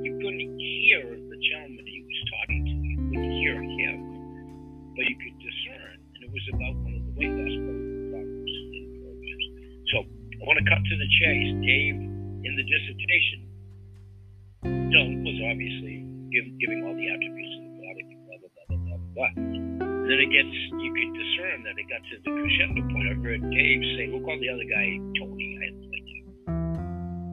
You 0.06 0.14
couldn't 0.22 0.46
hear 0.62 1.10
the 1.10 1.40
gentleman 1.42 1.90
he 1.90 2.06
was 2.06 2.20
talking 2.38 2.62
to. 2.70 2.76
You 2.86 2.98
couldn't 3.02 3.34
hear 3.34 3.58
him, 3.66 3.98
but 4.94 5.10
you 5.10 5.18
could 5.26 5.34
discern. 5.42 5.98
And 6.06 6.22
it 6.22 6.30
was 6.30 6.46
about 6.54 6.78
one 6.78 6.94
of 6.94 7.02
the 7.02 7.14
weight 7.18 7.34
loss 7.34 7.56
programs. 7.66 8.54
So 9.90 10.06
I 10.06 10.44
want 10.46 10.62
to 10.62 10.66
cut 10.70 10.86
to 10.86 10.96
the 11.02 11.10
chase. 11.18 11.50
Dave, 11.66 11.98
in 11.98 12.54
the 12.62 12.66
dissertation, 12.70 13.40
no, 14.94 15.02
was 15.26 15.38
obviously 15.50 16.06
giving 16.30 16.86
all 16.86 16.94
the 16.94 17.10
attributes 17.10 17.54
of 17.58 17.62
the 17.66 17.74
product, 17.74 18.06
blah, 18.30 18.38
blah, 18.38 18.54
blah, 18.54 18.70
blah, 18.70 19.02
blah, 19.02 19.34
blah. 19.34 19.85
Then 20.06 20.22
it 20.22 20.30
gets, 20.30 20.54
you 20.78 20.92
could 20.94 21.12
discern 21.18 21.66
that 21.66 21.74
it 21.82 21.90
got 21.90 21.98
to 22.06 22.16
the 22.22 22.30
crescendo 22.30 22.86
point. 22.94 23.10
I 23.10 23.18
heard 23.26 23.42
Dave 23.50 23.82
say, 23.98 24.06
we'll 24.14 24.22
call 24.22 24.38
the 24.38 24.54
other 24.54 24.70
guy 24.70 25.02
Tony. 25.18 25.50
I 25.58 25.74
like. 25.82 26.06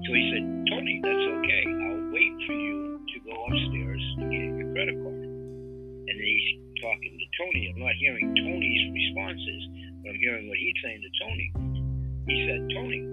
So 0.09 0.11
he 0.17 0.25
said, 0.33 0.45
Tony, 0.73 0.97
that's 1.05 1.27
okay. 1.37 1.65
I'll 1.69 2.09
wait 2.17 2.33
for 2.49 2.57
you 2.57 2.97
to 2.97 3.17
go 3.29 3.37
upstairs 3.45 4.01
to 4.19 4.25
get 4.25 4.57
your 4.57 4.73
credit 4.73 4.97
card. 5.05 5.21
And 5.21 6.15
then 6.17 6.25
he's 6.25 6.49
talking 6.81 7.13
to 7.13 7.27
Tony. 7.45 7.61
I'm 7.69 7.81
not 7.85 7.93
hearing 8.01 8.33
Tony's 8.41 8.83
responses, 8.89 9.63
but 10.01 10.17
I'm 10.17 10.21
hearing 10.25 10.49
what 10.49 10.57
he's 10.57 10.79
saying 10.81 11.01
to 11.05 11.13
Tony. 11.29 11.47
He 12.25 12.37
said, 12.49 12.61
Tony, 12.73 13.05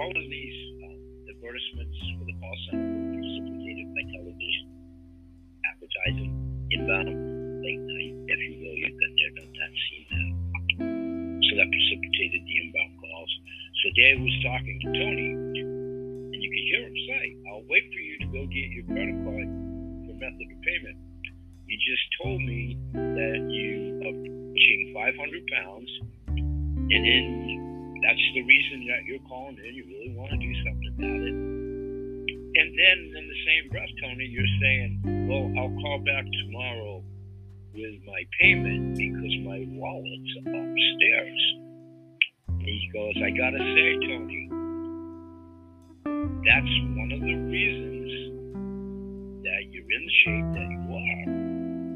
all 0.00 0.08
of 0.08 0.24
these 0.24 0.58
um, 0.88 0.96
advertisements 1.36 2.00
for 2.16 2.24
the 2.24 2.36
call 2.40 2.56
center 2.72 2.88
were 2.96 3.12
precipitated 3.12 3.86
by 3.92 4.02
television, 4.08 4.66
advertising, 5.68 6.32
inbound, 6.72 7.41
late 7.62 7.78
night, 7.78 8.14
if 8.26 8.40
you 8.42 8.54
will. 8.58 8.74
You've 8.74 8.98
been 8.98 9.14
there, 9.14 9.32
done 9.38 9.52
that, 9.54 9.72
seen 9.86 10.04
that. 10.10 10.30
So 10.82 11.50
that 11.58 11.68
precipitated 11.70 12.42
the 12.42 12.54
inbound 12.66 12.94
calls. 12.98 13.32
So 13.82 13.86
Dave 13.94 14.18
was 14.18 14.36
talking 14.42 14.76
to 14.82 14.88
Tony, 14.98 15.30
and 15.30 16.38
you 16.42 16.50
could 16.50 16.66
hear 16.66 16.82
him 16.86 16.96
say, 17.06 17.24
I'll 17.50 17.66
wait 17.70 17.86
for 17.94 18.02
you 18.02 18.14
to 18.18 18.26
go 18.34 18.40
get 18.50 18.66
your 18.74 18.86
credit 18.90 19.18
card 19.22 19.48
for 20.06 20.14
method 20.18 20.48
of 20.50 20.60
payment. 20.66 20.98
You 21.66 21.76
just 21.78 22.04
told 22.18 22.40
me 22.42 22.78
that 22.92 23.40
you 23.46 24.02
are 24.06 24.16
pushing 24.52 24.90
500 24.94 25.54
pounds, 25.54 25.90
and 26.26 27.02
then 27.06 27.24
that's 28.02 28.26
the 28.34 28.42
reason 28.42 28.86
that 28.90 29.06
you're 29.06 29.22
calling 29.30 29.56
in. 29.56 29.74
You 29.74 29.86
really 29.86 30.12
want 30.18 30.34
to 30.34 30.38
do 30.38 30.52
something 30.66 30.90
about 30.98 31.22
it. 31.22 31.36
And 32.52 32.68
then 32.76 32.98
in 33.16 33.24
the 33.24 33.38
same 33.48 33.70
breath, 33.70 33.88
Tony, 34.02 34.26
you're 34.28 34.54
saying, 34.60 35.00
well, 35.30 35.48
I'll 35.56 35.72
call 35.80 35.98
back 36.04 36.26
tomorrow 36.44 37.02
with 37.74 38.04
my 38.04 38.22
payment 38.38 38.96
because 39.00 39.36
my 39.48 39.64
wallet's 39.72 40.32
upstairs. 40.44 41.42
And 42.48 42.68
he 42.68 42.90
goes, 42.92 43.16
I 43.16 43.30
gotta 43.32 43.58
say, 43.58 43.88
Tony, 44.04 44.44
that's 46.44 46.74
one 47.00 47.10
of 47.16 47.20
the 47.24 47.36
reasons 47.48 48.12
that 49.48 49.62
you're 49.72 49.88
in 49.88 50.02
the 50.04 50.16
shape 50.20 50.48
that 50.52 50.68
you 50.68 50.82
are 50.92 51.24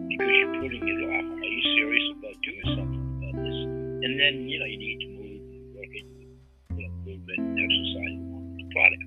because 0.09 0.33
you're 0.33 0.57
putting 0.65 0.85
it 0.89 1.01
off. 1.13 1.27
Are 1.29 1.45
you 1.45 1.63
serious 1.77 2.07
about 2.17 2.37
doing 2.41 2.69
something 2.73 3.05
about 3.21 3.37
this? 3.37 3.59
And 4.09 4.13
then, 4.17 4.49
you 4.49 4.57
know, 4.57 4.69
you 4.69 4.81
need 4.81 4.99
to 5.05 5.09
move, 5.13 5.41
work 5.77 5.93
it, 5.93 6.07
you 6.73 6.89
know, 6.89 6.93
movement, 7.05 7.43
exercise, 7.53 8.17
the 8.17 8.67
product. 8.73 9.05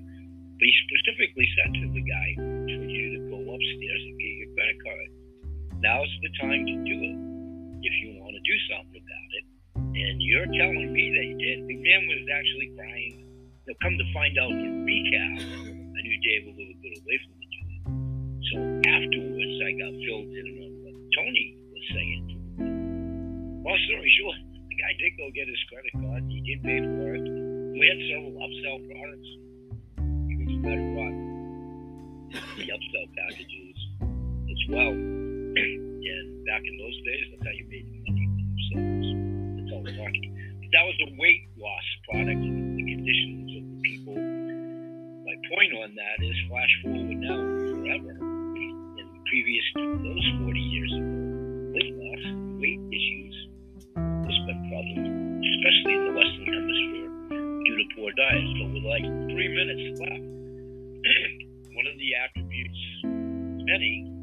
But 0.54 0.64
he 0.70 0.74
specifically 0.86 1.48
said 1.58 1.70
to 1.82 1.86
the 1.98 2.04
guy 2.06 2.28
for 2.38 2.84
you 2.86 3.06
to 3.18 3.20
go 3.26 3.38
upstairs 3.42 4.02
and 4.06 4.14
get 4.22 4.32
your 4.38 4.50
credit 4.54 4.78
card. 4.86 5.19
Now's 5.80 6.12
the 6.20 6.28
time 6.36 6.60
to 6.68 6.76
do 6.84 6.96
it 7.08 7.16
if 7.80 7.94
you 8.04 8.20
want 8.20 8.36
to 8.36 8.42
do 8.44 8.56
something 8.68 9.00
about 9.00 9.30
it. 9.32 9.44
And 9.80 10.20
you're 10.20 10.44
telling 10.52 10.92
me 10.92 11.08
that 11.16 11.24
you 11.24 11.36
did. 11.40 11.64
The 11.64 11.76
man 11.80 12.04
was 12.04 12.20
actually 12.36 12.68
crying. 12.76 13.24
Now, 13.64 13.72
come 13.80 13.96
to 13.96 14.04
find 14.12 14.36
out 14.36 14.52
the 14.52 14.68
recap, 14.84 15.40
I 15.40 15.98
knew 16.04 16.18
Dave 16.20 16.44
a 16.48 16.54
little 16.56 16.78
bit 16.84 16.92
away 17.00 17.16
from 17.24 17.32
the 17.40 17.48
job. 17.48 17.80
So 18.52 18.56
afterwards, 18.92 19.56
I 19.64 19.70
got 19.80 19.92
filled 20.04 20.28
in 20.36 20.46
on 20.60 20.72
what 20.84 20.96
Tony 21.16 21.46
was 21.72 21.84
saying. 21.96 22.24
Long 23.64 23.80
story 23.88 24.12
short, 24.20 24.36
the 24.68 24.76
guy 24.76 24.92
did 25.00 25.16
go 25.16 25.32
get 25.32 25.48
his 25.48 25.64
credit 25.72 25.96
card. 25.96 26.28
He 26.28 26.44
did 26.44 26.60
pay 26.60 26.80
for 26.84 27.08
it. 27.16 27.24
We 27.24 27.84
had 27.88 28.00
several 28.04 28.36
upsell 28.36 28.84
products. 28.84 29.30
He 30.28 30.34
was 30.44 30.60
better 30.60 30.88
bought 30.92 31.16
the 32.60 32.68
upsell 32.68 33.06
packages 33.16 33.76
as 34.44 34.60
well. 34.68 35.29
And 35.56 36.46
back 36.46 36.62
in 36.62 36.78
those 36.78 36.98
days, 37.02 37.24
that's 37.34 37.42
how 37.42 37.54
you 37.54 37.66
made 37.66 37.86
money 38.06 38.26
upsells. 38.30 39.06
That's 39.58 39.70
all 39.74 39.82
the 39.82 39.94
marketing. 39.98 40.34
But 40.62 40.70
that 40.70 40.84
was 40.86 40.96
a 41.02 41.10
weight 41.18 41.50
loss 41.58 41.86
product. 42.06 42.38
The 42.38 42.84
conditions 42.86 43.50
of 43.58 43.62
the 43.66 43.78
people. 43.82 44.14
My 44.14 45.36
point 45.50 45.72
on 45.82 45.90
that 45.98 46.16
is 46.22 46.36
flash 46.46 46.74
forward 46.82 47.18
now 47.18 47.42
forever. 47.74 48.14
In 48.14 49.06
previous 49.26 49.66
those 49.74 50.26
40 50.46 50.60
years 50.60 50.92
of 50.94 51.02
weight 51.74 51.94
loss, 51.98 52.24
weight 52.62 52.82
issues, 52.94 53.36
there's 53.98 54.42
been 54.46 54.60
problems, 54.70 55.42
especially 55.42 55.94
in 55.98 56.02
the 56.06 56.14
Western 56.14 56.46
Hemisphere, 56.46 57.10
due 57.66 57.76
to 57.78 57.86
poor 57.98 58.10
diets. 58.14 58.50
But 58.54 58.68
with 58.70 58.86
like 58.86 59.06
three 59.34 59.50
minutes 59.50 59.98
left, 59.98 60.22
one 61.74 61.86
of 61.90 61.96
the 61.98 62.10
attributes, 62.14 62.82
many, 63.66 64.19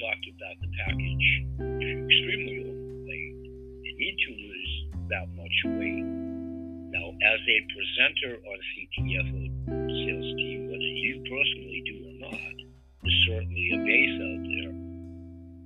talked 0.00 0.26
about 0.32 0.56
the 0.64 0.70
package. 0.80 1.28
Extremely 1.60 2.64
overweight 2.64 3.36
and 3.84 3.94
need 4.00 4.16
to 4.16 4.32
lose 4.32 4.72
that 5.12 5.28
much 5.36 5.56
weight, 5.76 6.06
now 6.88 7.08
as 7.20 7.40
a 7.44 7.58
presenter 7.68 8.40
on 8.40 8.56
CTFO 8.72 9.42
sales 9.68 10.30
team, 10.40 10.72
whether 10.72 10.92
you 11.04 11.20
personally 11.28 11.82
do 11.84 11.96
or 12.08 12.16
not, 12.30 12.56
there's 13.02 13.20
certainly 13.28 13.66
a 13.74 13.78
base 13.84 14.16
out 14.24 14.42
there 14.48 14.72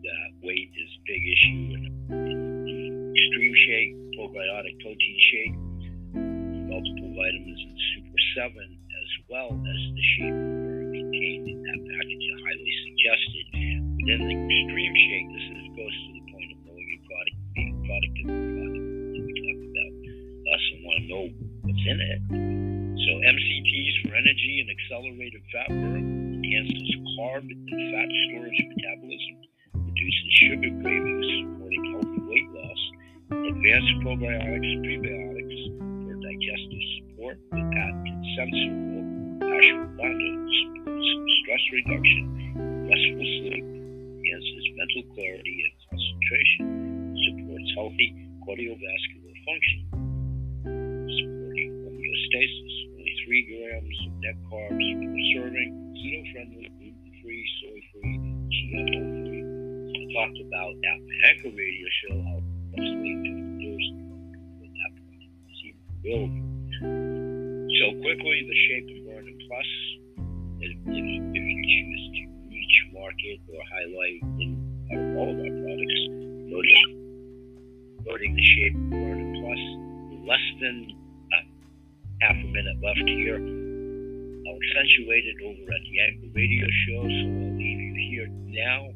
that 0.03 0.31
weight 0.43 0.71
is 0.75 0.91
a 0.91 1.03
big 1.07 1.23
issue. 1.23 1.79
And 2.11 3.15
extreme 3.15 3.55
shake, 3.55 3.93
probiotic 4.19 4.75
protein 4.83 5.19
shake, 5.31 5.57
multiple 6.67 7.13
vitamins 7.15 7.61
and 7.63 7.79
super 7.95 8.21
seven, 8.35 8.69
as 8.91 9.11
well 9.31 9.51
as 9.55 9.81
the 9.95 10.05
shape 10.19 10.41
contained 10.91 11.47
in 11.49 11.59
that 11.63 11.81
package, 11.95 12.27
highly 12.43 12.73
suggested. 12.83 13.64
Within 14.05 14.21
the 14.21 14.37
extreme 14.37 14.93
shake, 15.01 15.29
this 15.33 15.47
is, 15.49 15.65
goes 15.81 15.97
to 15.97 16.11
the 16.13 16.25
point 16.29 16.53
of 16.53 16.59
knowing 16.69 16.89
your 16.93 17.03
product, 17.09 17.37
being 17.57 17.73
product 17.89 18.15
of 18.21 18.27
the 18.29 18.45
product 18.53 18.85
that 19.17 19.23
we 19.25 19.33
talked 19.33 19.65
about. 19.65 19.93
Us 20.45 20.61
also 20.61 20.75
want 20.85 20.97
to 21.01 21.05
know 21.09 21.25
what's 21.65 21.85
in 21.89 21.99
it. 22.05 22.21
So 23.01 23.11
MCTs 23.25 23.95
for 24.05 24.13
energy 24.13 24.61
and 24.61 24.69
accelerated 24.69 25.41
fat 25.49 25.73
burn 25.73 26.05
enhances 26.37 26.93
carb 27.17 27.49
and 27.49 27.81
fat 27.97 28.09
storage 28.29 28.61
metabolism, 28.77 29.37
reduces 29.73 30.29
sugar 30.37 30.73
cravings, 30.85 31.29
supporting 31.41 31.85
healthy 31.97 32.21
weight 32.29 32.49
loss, 32.61 32.81
advanced 33.41 33.95
probiotics, 34.05 34.73
prebiotics 34.85 35.61
for 36.05 36.13
digestive 36.21 36.85
support 37.01 37.41
with 37.57 37.67
patented 37.73 38.21
Sensoril, 38.37 39.01
ashwagandha 39.49 40.29
stress 41.41 41.65
reduction, 41.73 42.53
restful 42.85 43.29
sleep, 43.49 43.65
clarity 45.15 45.57
and 45.63 45.75
concentration, 45.87 47.15
supports 47.15 47.71
healthy 47.79 48.11
cardiovascular 48.43 49.35
function, 49.47 49.79
supporting 51.07 51.71
homeostasis. 51.87 52.75
Only 52.99 53.15
three 53.25 53.43
grams 53.47 53.99
of 54.07 54.13
net 54.21 54.39
carbs 54.51 54.87
per 54.99 55.21
serving, 55.39 55.71
keto 55.95 56.21
friendly, 56.35 56.67
gluten 56.77 57.11
free, 57.23 57.45
soy 57.63 57.81
free, 57.95 58.17
GMO 58.51 59.03
free. 59.31 59.45
I 59.45 60.03
talked 60.19 60.41
about 60.43 60.75
at 60.75 60.99
my 60.99 61.17
anchor 61.31 61.53
radio 61.55 61.89
show 62.03 62.17
how 62.19 62.39
than 62.75 62.83
50 62.83 63.07
years 63.63 63.87
with 64.59 64.73
that 64.75 64.93
product 64.99 65.35
is 65.47 65.61
even 65.63 65.87
available. 66.03 66.43
So 67.71 67.85
quickly, 68.03 68.39
the 68.51 68.57
Shape 68.67 68.87
and 68.91 69.03
Burn 69.07 69.27
Plus, 69.47 69.71
if, 70.61 70.73
if, 70.91 71.05
you 71.35 71.59
choose 71.71 72.05
to 72.19 72.23
niche 72.51 72.81
market 72.93 73.39
or 73.51 73.63
highlight 73.71 74.23
in 74.43 74.55
of 74.59 74.64
all 75.17 75.31
of 75.31 75.39
our 75.39 75.55
products, 75.63 76.01
notice 76.51 76.85
noting 78.07 78.37
the 78.37 78.45
Shape 78.45 78.75
and 78.75 79.37
Plus, 79.41 79.63
less 80.29 80.47
than 80.61 80.77
a 81.33 81.41
half 82.25 82.37
a 82.37 82.49
minute 82.53 82.79
left 82.83 83.09
here. 83.09 83.39
I'll 83.39 84.59
accentuate 84.61 85.25
it 85.25 85.39
over 85.41 85.65
at 85.73 85.83
the 85.89 85.95
Anchor 86.05 86.31
Radio 86.37 86.67
Show, 86.85 87.03
so 87.09 87.25
I'll 87.33 87.57
leave 87.57 87.81
you 87.81 87.95
here 88.13 88.29
now, 88.53 88.93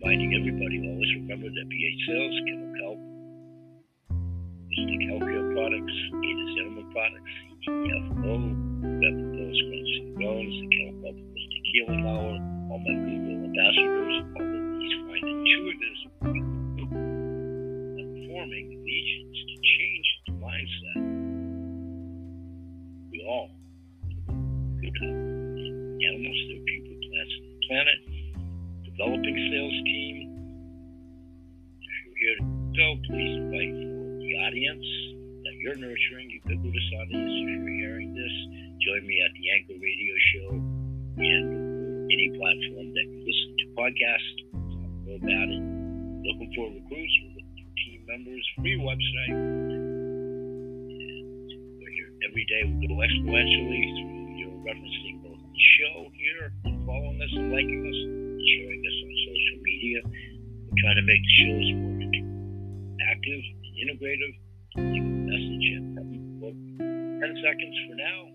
reminding 0.00 0.32
everybody 0.32 0.80
always 0.88 1.12
remember 1.20 1.48
that 1.48 1.66
BH 1.68 2.00
Sales 2.08 2.36
can 2.48 2.60
help 2.82 2.98
Mystic 4.70 5.00
Healthcare 5.12 5.46
Products, 5.54 5.96
Ada's 6.24 6.54
Animal 6.62 6.86
Products, 6.92 7.32
CTFO, 7.68 8.32
Weapon 8.96 9.26
Pills, 9.36 9.60
Grunts 9.68 9.94
and 9.98 10.16
Groans, 10.16 10.56
the 10.56 10.68
Club 11.02 11.16
Mystic 11.36 11.64
Healing 11.72 12.02
Hour, 12.08 12.32
all 12.72 12.80
my 12.80 12.94
Google 12.96 13.44
ambassadors, 13.44 14.16
all 14.40 14.57
of 14.88 14.96
these 14.96 15.20
fine 15.20 15.28
intuitives, 15.28 16.00
and 17.98 18.10
forming 18.28 18.66
legions 18.84 19.36
to 19.48 19.54
change 19.78 20.08
the 20.26 20.32
mindset. 20.32 21.00
We 23.12 23.18
all 23.28 23.50
good. 24.80 24.96
Animals, 25.98 26.40
their 26.48 26.62
people, 26.64 26.96
plants, 27.10 27.34
and 27.36 27.46
the 27.52 27.58
planet. 27.68 27.98
Developing 28.84 29.36
sales 29.52 29.78
team. 29.84 30.14
If 31.82 31.92
you're 32.06 32.18
here 32.18 32.36
to 32.38 32.44
go, 32.76 32.86
please 33.08 33.34
invite 33.36 33.76
the 34.24 34.32
audience 34.46 34.88
that 35.44 35.54
you're 35.60 35.76
nurturing, 35.76 36.30
ubiquitous 36.30 36.88
audience. 37.02 37.32
If 37.34 37.48
you're 37.48 37.76
hearing 37.76 38.14
this, 38.14 38.34
join 38.86 39.06
me 39.06 39.20
at 39.20 39.32
the 39.36 39.44
Anchor 39.52 39.78
Radio 39.82 40.14
Show 40.32 40.48
and 41.18 42.08
any 42.08 42.30
platform 42.38 42.94
that 42.94 43.04
you 43.04 43.20
listen 43.26 43.52
to 43.58 43.66
podcasts. 43.76 44.37
About 45.18 45.50
it. 45.50 45.58
Looking 46.22 46.50
for 46.54 46.70
recruits, 46.70 47.14
for 47.26 47.42
team 47.74 48.06
members, 48.06 48.44
free 48.54 48.78
website. 48.78 49.34
We're 51.82 51.90
here 51.90 52.10
every 52.22 52.46
day. 52.46 52.62
We 52.70 52.86
go 52.86 53.02
exponentially 53.02 53.82
through 53.98 54.38
your 54.38 54.54
referencing 54.62 55.18
both 55.26 55.42
the 55.42 55.58
show 55.74 56.06
here 56.14 56.54
and 56.70 56.86
following 56.86 57.18
us 57.18 57.34
and 57.34 57.50
liking 57.50 57.82
us 57.82 57.98
sharing 58.46 58.78
us 58.78 58.96
on 59.02 59.10
social 59.26 59.58
media. 59.66 59.98
We're 60.06 60.78
trying 60.86 61.02
to 61.02 61.06
make 61.10 61.22
the 61.26 61.34
shows 61.42 61.66
more 61.82 61.98
active 63.10 63.42
and 63.42 63.74
integrative. 63.90 64.34
Leave 64.78 65.02
a 65.02 65.18
message 65.26 65.66
well, 66.38 66.54
10 66.54 67.42
seconds 67.42 67.76
for 67.90 67.98
now. 67.98 68.27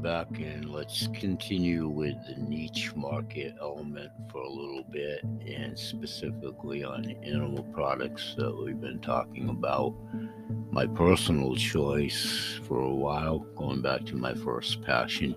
Back, 0.00 0.28
and 0.38 0.70
let's 0.70 1.08
continue 1.08 1.88
with 1.88 2.16
the 2.26 2.34
niche 2.42 2.92
market 2.94 3.54
element 3.60 4.10
for 4.30 4.40
a 4.40 4.48
little 4.48 4.84
bit, 4.90 5.22
and 5.46 5.78
specifically 5.78 6.84
on 6.84 7.10
animal 7.22 7.64
products 7.72 8.34
that 8.36 8.54
we've 8.56 8.80
been 8.80 9.00
talking 9.00 9.48
about. 9.48 9.94
My 10.70 10.86
personal 10.86 11.56
choice 11.56 12.60
for 12.64 12.80
a 12.80 12.94
while, 12.94 13.40
going 13.56 13.82
back 13.82 14.04
to 14.06 14.16
my 14.16 14.34
first 14.34 14.82
passion 14.82 15.34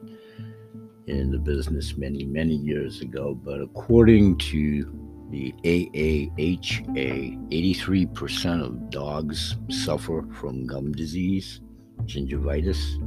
in 1.08 1.32
the 1.32 1.40
business 1.40 1.98
many, 1.98 2.24
many 2.26 2.56
years 2.56 3.02
ago, 3.02 3.34
but 3.34 3.62
according 3.62 4.38
to 4.38 4.86
the 5.30 5.54
AAHA, 5.64 7.50
83% 7.50 8.64
of 8.64 8.90
dogs 8.90 9.56
suffer 9.70 10.26
from 10.34 10.68
gum 10.68 10.92
disease, 10.92 11.62
gingivitis 12.04 12.98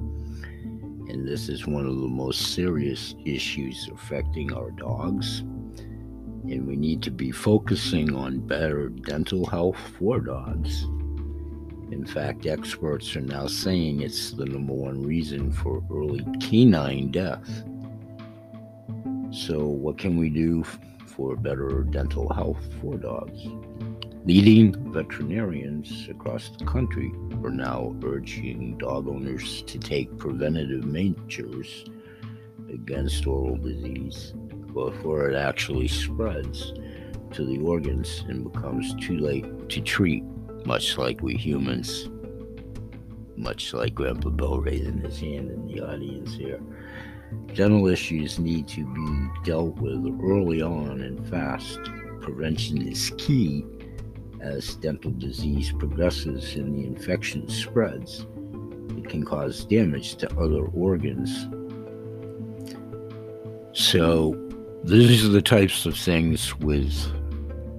and 1.09 1.27
this 1.27 1.49
is 1.49 1.67
one 1.67 1.87
of 1.87 1.97
the 1.97 2.09
most 2.09 2.55
serious 2.55 3.15
issues 3.25 3.89
affecting 3.93 4.53
our 4.53 4.71
dogs. 4.71 5.41
And 5.41 6.67
we 6.67 6.77
need 6.77 7.03
to 7.03 7.11
be 7.11 7.31
focusing 7.31 8.15
on 8.15 8.47
better 8.47 8.89
dental 8.89 9.47
health 9.47 9.79
for 9.99 10.21
dogs. 10.21 10.85
In 11.91 12.05
fact, 12.07 12.47
experts 12.47 13.15
are 13.17 13.21
now 13.21 13.47
saying 13.47 14.01
it's 14.01 14.33
the 14.33 14.47
number 14.47 14.73
one 14.73 15.03
reason 15.03 15.53
for 15.53 15.83
early 15.91 16.25
canine 16.41 17.11
death. 17.11 17.65
So, 19.31 19.67
what 19.67 19.99
can 19.99 20.17
we 20.17 20.31
do 20.31 20.65
for 21.07 21.37
better 21.37 21.85
dental 21.85 22.33
health 22.33 22.65
for 22.81 22.97
dogs? 22.97 23.47
Leading 24.27 24.73
veterinarians 24.91 26.09
across 26.09 26.49
the 26.57 26.65
country 26.65 27.13
are 27.43 27.51
now 27.51 27.95
urging 28.03 28.79
dog 28.79 29.07
owners 29.07 29.61
to 29.65 29.79
take 29.79 30.17
preventative 30.17 30.87
measures 30.87 31.85
against 32.73 33.27
oral 33.27 33.59
disease 33.59 34.33
before 34.73 35.29
it 35.29 35.37
actually 35.37 35.89
spreads 35.89 36.73
to 37.33 37.45
the 37.45 37.59
organs 37.59 38.25
and 38.27 38.51
becomes 38.51 38.95
too 38.95 39.19
late 39.19 39.69
to 39.69 39.83
treat, 39.83 40.25
much 40.65 40.97
like 40.97 41.21
we 41.21 41.35
humans, 41.35 42.09
much 43.37 43.75
like 43.75 43.95
Grandpa 43.95 44.31
Bill 44.31 44.59
raising 44.59 45.01
his 45.01 45.21
hand 45.21 45.51
in 45.51 45.67
the 45.67 45.83
audience 45.83 46.33
here. 46.33 46.63
Dental 47.53 47.87
issues 47.89 48.39
need 48.39 48.69
to 48.69 48.87
be 48.87 49.45
dealt 49.45 49.77
with 49.77 50.19
early 50.23 50.63
on 50.63 51.03
and 51.03 51.29
fast. 51.29 51.79
Prevention 52.23 52.89
is 52.89 53.13
key 53.19 53.67
as 54.45 54.77
dental 54.77 55.11
disease 55.11 55.73
progresses 55.73 56.55
and 56.55 56.77
the 56.77 56.87
infection 56.87 57.49
spreads, 57.49 58.27
it 58.97 59.09
can 59.09 59.25
cause 59.25 59.65
damage 59.65 60.17
to 60.17 60.31
other 60.39 60.67
organs. 60.67 61.49
So, 63.73 64.39
these 64.85 65.25
are 65.25 65.29
the 65.29 65.43
types 65.43 65.87
of 65.87 65.97
things 65.97 66.55
with 66.59 66.95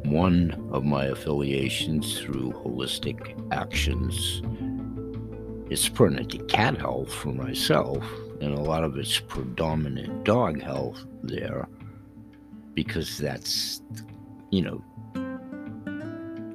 one 0.05 0.69
of 0.71 0.83
my 0.83 1.05
affiliations 1.05 2.19
through 2.19 2.51
Holistic 2.51 3.39
Actions. 3.51 4.41
It's 5.69 5.87
permanent 5.87 6.47
cat 6.49 6.77
health 6.77 7.13
for 7.13 7.29
myself, 7.29 8.03
and 8.41 8.53
a 8.53 8.61
lot 8.61 8.83
of 8.83 8.97
it's 8.97 9.19
predominant 9.19 10.23
dog 10.23 10.61
health 10.61 11.05
there 11.23 11.67
because 12.73 13.17
that's, 13.17 13.81
you 14.51 14.61
know, 14.61 14.83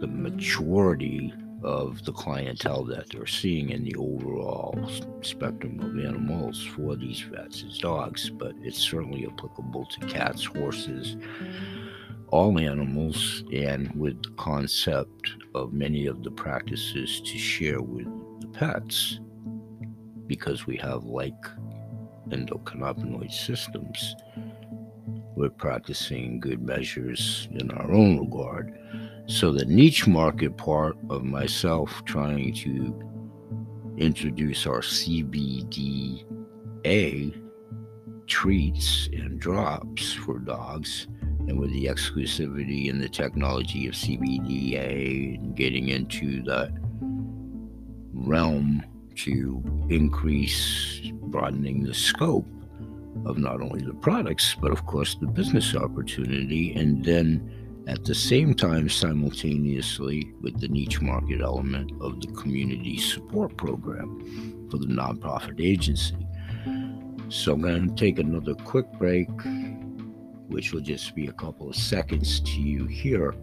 the 0.00 0.06
majority 0.06 1.32
of 1.62 2.02
the 2.04 2.12
clientele 2.12 2.84
that 2.84 3.10
they're 3.10 3.26
seeing 3.26 3.70
in 3.70 3.84
the 3.84 3.94
overall 3.96 4.74
spectrum 5.20 5.78
of 5.80 6.04
animals 6.04 6.64
for 6.74 6.96
these 6.96 7.20
vets 7.20 7.62
is 7.62 7.78
dogs, 7.78 8.30
but 8.30 8.54
it's 8.62 8.78
certainly 8.78 9.26
applicable 9.26 9.84
to 9.84 10.06
cats, 10.06 10.44
horses, 10.44 11.16
all 12.28 12.58
animals, 12.58 13.44
and 13.52 13.94
with 13.94 14.22
the 14.22 14.30
concept 14.38 15.34
of 15.54 15.74
many 15.74 16.06
of 16.06 16.22
the 16.22 16.30
practices 16.30 17.20
to 17.20 17.36
share 17.36 17.82
with 17.82 18.06
the 18.40 18.46
pets 18.48 19.20
because 20.26 20.66
we 20.66 20.76
have 20.76 21.04
like 21.04 21.34
endocannabinoid 22.30 23.32
systems. 23.32 24.14
We're 25.36 25.50
practicing 25.50 26.40
good 26.40 26.62
measures 26.62 27.48
in 27.52 27.70
our 27.72 27.90
own 27.92 28.20
regard 28.20 28.78
so 29.30 29.52
the 29.52 29.64
niche 29.64 30.08
market 30.08 30.56
part 30.56 30.96
of 31.08 31.22
myself 31.22 32.02
trying 32.04 32.52
to 32.52 32.92
introduce 33.96 34.66
our 34.66 34.80
CBDA 34.80 36.20
treats 38.26 39.08
and 39.12 39.38
drops 39.38 40.12
for 40.12 40.40
dogs, 40.40 41.06
and 41.46 41.60
with 41.60 41.70
the 41.70 41.84
exclusivity 41.84 42.90
and 42.90 43.00
the 43.00 43.08
technology 43.08 43.86
of 43.86 43.94
CBDA 43.94 45.36
and 45.36 45.54
getting 45.54 45.90
into 45.90 46.42
that 46.42 46.72
realm 48.12 48.84
to 49.14 49.62
increase 49.90 51.00
broadening 51.22 51.84
the 51.84 51.94
scope 51.94 52.48
of 53.26 53.38
not 53.38 53.60
only 53.60 53.80
the 53.80 53.94
products, 53.94 54.56
but 54.60 54.72
of 54.72 54.86
course 54.86 55.14
the 55.14 55.26
business 55.28 55.76
opportunity, 55.76 56.72
and 56.74 57.04
then 57.04 57.59
at 57.90 58.04
the 58.04 58.14
same 58.14 58.54
time, 58.54 58.88
simultaneously 58.88 60.32
with 60.40 60.60
the 60.60 60.68
niche 60.68 61.00
market 61.00 61.40
element 61.40 61.90
of 62.00 62.20
the 62.20 62.28
community 62.28 62.96
support 62.96 63.56
program 63.56 64.68
for 64.70 64.78
the 64.78 64.86
nonprofit 64.86 65.60
agency. 65.60 66.16
So 67.30 67.54
I'm 67.54 67.62
going 67.62 67.88
to 67.88 67.94
take 67.96 68.20
another 68.20 68.54
quick 68.54 68.86
break, 68.92 69.28
which 70.46 70.72
will 70.72 70.82
just 70.82 71.16
be 71.16 71.26
a 71.26 71.32
couple 71.32 71.68
of 71.68 71.74
seconds 71.74 72.38
to 72.38 72.60
you 72.60 72.86
here 72.86 73.34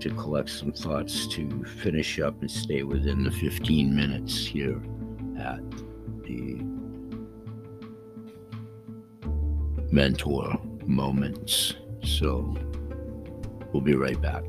to 0.00 0.10
collect 0.10 0.50
some 0.50 0.72
thoughts 0.72 1.26
to 1.28 1.64
finish 1.64 2.20
up 2.20 2.38
and 2.42 2.50
stay 2.50 2.82
within 2.82 3.24
the 3.24 3.30
15 3.30 3.96
minutes 3.96 4.44
here 4.44 4.78
at 5.38 5.62
the 6.24 6.60
mentor 9.90 10.60
moments. 10.84 11.76
So 12.02 12.54
We'll 13.72 13.82
be 13.82 13.94
right 13.94 14.20
back. 14.20 14.44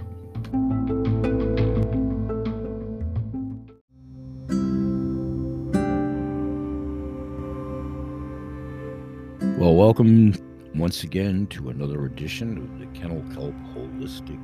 Well, 9.59 9.75
welcome 9.75 10.33
once 10.73 11.03
again 11.03 11.45
to 11.47 11.69
another 11.69 12.05
edition 12.05 12.57
of 12.57 12.79
the 12.79 12.87
Kennel 12.99 13.21
Kelp 13.35 13.53
Holistic 13.75 14.41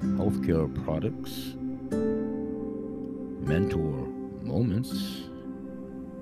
Healthcare 0.00 0.72
Products 0.84 1.56
Mentor 3.40 4.06
Moments 4.42 5.22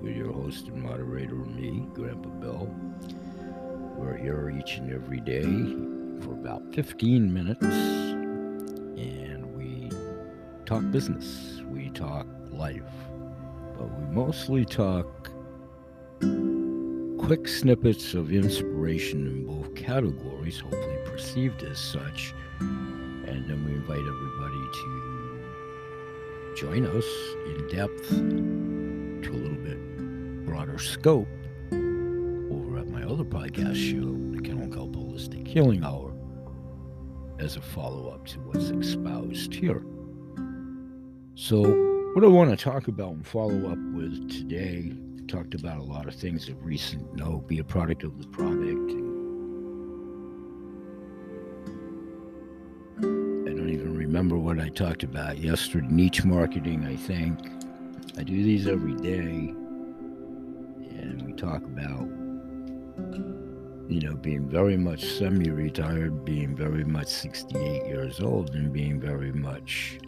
with 0.01 0.15
your 0.15 0.33
host 0.33 0.67
and 0.69 0.81
moderator, 0.81 1.35
me, 1.35 1.85
Grandpa 1.93 2.29
Bill. 2.29 2.73
We're 3.97 4.17
here 4.17 4.49
each 4.49 4.77
and 4.77 4.91
every 4.91 5.19
day 5.19 5.43
for 6.21 6.33
about 6.33 6.63
15 6.73 7.33
minutes 7.33 7.63
and 7.63 9.45
we 9.55 9.89
talk 10.65 10.83
business, 10.91 11.61
we 11.69 11.89
talk 11.89 12.27
life, 12.51 12.83
but 13.77 13.87
we 13.97 14.05
mostly 14.13 14.65
talk 14.65 15.29
quick 17.17 17.47
snippets 17.47 18.13
of 18.13 18.31
inspiration 18.31 19.27
in 19.27 19.45
both 19.45 19.75
categories, 19.75 20.59
hopefully 20.59 20.97
perceived 21.05 21.63
as 21.63 21.77
such. 21.77 22.33
And 22.59 23.47
then 23.47 23.63
we 23.65 23.73
invite 23.73 23.99
everybody 23.99 24.71
to 24.73 24.99
join 26.57 26.85
us 26.85 27.05
in 27.45 27.67
depth 27.69 28.09
to 28.09 29.31
a 29.31 29.37
little 29.37 29.57
bit 29.57 30.45
broader 30.45 30.79
scope 30.79 31.27
over 31.71 32.79
at 32.79 32.87
my 32.87 33.03
other 33.03 33.23
podcast 33.23 33.75
show, 33.75 34.17
the 34.35 34.41
Kennel 34.41 34.67
Kelp 34.67 34.95
Holistic 34.95 35.47
Healing 35.47 35.83
Hour 35.83 36.08
as 37.39 37.55
a 37.55 37.61
follow 37.61 38.09
up 38.09 38.25
to 38.27 38.39
what's 38.41 38.69
espoused 38.69 39.53
here. 39.53 39.83
So, 41.35 41.61
what 42.13 42.23
I 42.23 42.27
want 42.27 42.49
to 42.49 42.57
talk 42.57 42.87
about 42.87 43.13
and 43.13 43.25
follow 43.25 43.71
up 43.71 43.77
with 43.93 44.29
today, 44.29 44.93
talked 45.27 45.53
about 45.53 45.77
a 45.77 45.83
lot 45.83 46.07
of 46.07 46.15
things 46.15 46.49
of 46.49 46.65
recent 46.65 47.15
note, 47.15 47.47
be 47.47 47.59
a 47.59 47.63
product 47.63 48.03
of 48.03 48.19
the 48.19 48.27
product. 48.27 48.91
I 52.97 53.51
don't 53.53 53.69
even 53.69 53.95
remember 53.95 54.37
what 54.37 54.59
I 54.59 54.69
talked 54.69 55.03
about 55.03 55.37
yesterday. 55.37 55.87
Niche 55.89 56.25
marketing, 56.25 56.85
I 56.85 56.95
think. 56.95 57.39
I 58.17 58.23
do 58.23 58.43
these 58.43 58.67
every 58.67 58.95
day, 58.95 59.53
and 60.99 61.23
we 61.25 61.33
talk 61.33 61.63
about 61.63 62.18
you 63.89 64.01
know, 64.01 64.13
being 64.13 64.47
very 64.47 64.77
much 64.77 65.03
semi 65.03 65.49
retired, 65.49 66.23
being 66.23 66.55
very 66.55 66.83
much 66.83 67.07
68 67.07 67.87
years 67.87 68.19
old, 68.19 68.51
and 68.51 68.71
being 68.71 68.99
very 68.99 69.31
much 69.31 69.99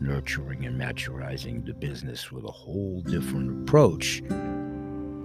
nurturing 0.00 0.66
and 0.66 0.78
maturizing 0.80 1.64
the 1.64 1.72
business 1.72 2.32
with 2.32 2.44
a 2.44 2.50
whole 2.50 3.00
different 3.02 3.62
approach 3.62 4.20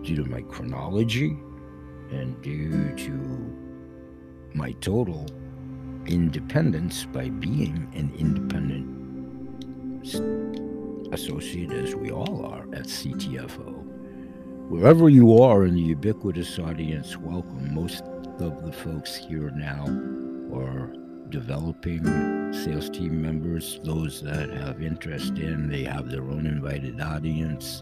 due 0.04 0.16
to 0.16 0.24
my 0.26 0.42
chronology 0.44 1.36
and 2.12 2.40
due 2.44 2.94
to 2.96 3.12
my 4.54 4.72
total 4.74 5.26
independence 6.06 7.06
by 7.06 7.30
being 7.30 7.92
an 7.96 8.14
independent 8.18 8.86
associate, 11.12 11.72
as 11.72 11.96
we 11.96 12.12
all 12.12 12.46
are 12.46 12.64
at 12.76 12.86
CTFO 12.86 13.89
Wherever 14.70 15.09
you 15.09 15.41
are 15.41 15.65
in 15.65 15.74
the 15.74 15.82
ubiquitous 15.82 16.59
audience, 16.59 17.17
welcome. 17.17 17.74
Most 17.74 18.03
of 18.39 18.63
the 18.63 18.72
folks 18.72 19.15
here 19.15 19.49
now 19.49 19.84
are 20.55 20.93
developing 21.30 22.03
sales 22.53 22.88
team 22.88 23.20
members, 23.20 23.80
those 23.84 24.22
that 24.22 24.51
have 24.51 24.84
interest 24.84 25.39
in, 25.39 25.70
they 25.70 25.86
have 25.86 26.11
their 26.11 26.22
own 26.22 26.45
invited 26.45 27.01
audience, 27.01 27.82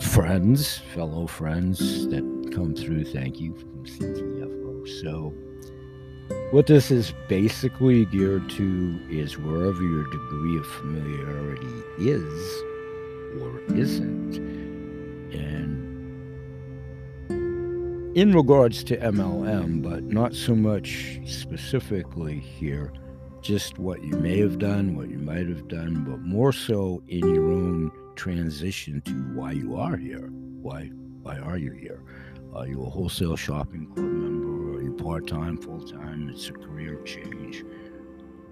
friends, 0.00 0.78
fellow 0.94 1.26
friends 1.26 2.08
that 2.08 2.50
come 2.54 2.74
through. 2.74 3.04
Thank 3.04 3.38
you 3.38 3.54
from 3.54 3.84
CTFO. 3.84 5.02
So, 5.02 5.34
what 6.50 6.66
this 6.66 6.90
is 6.90 7.12
basically 7.28 8.06
geared 8.06 8.48
to 8.52 8.98
is 9.10 9.36
wherever 9.36 9.82
your 9.82 10.04
degree 10.04 10.56
of 10.56 10.66
familiarity 10.66 11.82
is 11.98 12.62
or 13.42 13.60
isn't. 13.76 14.53
In 18.14 18.32
regards 18.32 18.84
to 18.84 18.96
MLM, 18.96 19.82
but 19.82 20.04
not 20.04 20.34
so 20.34 20.54
much 20.54 21.18
specifically 21.26 22.38
here, 22.38 22.92
just 23.40 23.78
what 23.78 24.02
you 24.02 24.16
may 24.16 24.38
have 24.38 24.58
done, 24.58 24.96
what 24.96 25.10
you 25.10 25.18
might 25.18 25.48
have 25.48 25.66
done, 25.68 26.04
but 26.04 26.20
more 26.20 26.52
so 26.52 27.02
in 27.08 27.34
your 27.34 27.50
own 27.50 27.90
transition 28.14 29.00
to 29.02 29.12
why 29.34 29.50
you 29.52 29.76
are 29.76 29.96
here. 29.96 30.28
Why 30.62 30.90
why 31.22 31.38
are 31.38 31.58
you 31.58 31.72
here? 31.72 32.02
Are 32.54 32.68
you 32.68 32.82
a 32.82 32.88
wholesale 32.88 33.36
shopping 33.36 33.86
club 33.86 34.06
member? 34.06 34.78
Are 34.78 34.82
you 34.82 34.92
part 34.92 35.26
time, 35.26 35.56
full 35.56 35.80
time? 35.80 36.28
It's 36.28 36.48
a 36.48 36.52
career 36.52 37.02
change, 37.02 37.64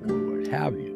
or 0.09 0.39
what 0.39 0.49
have 0.49 0.75
you. 0.75 0.92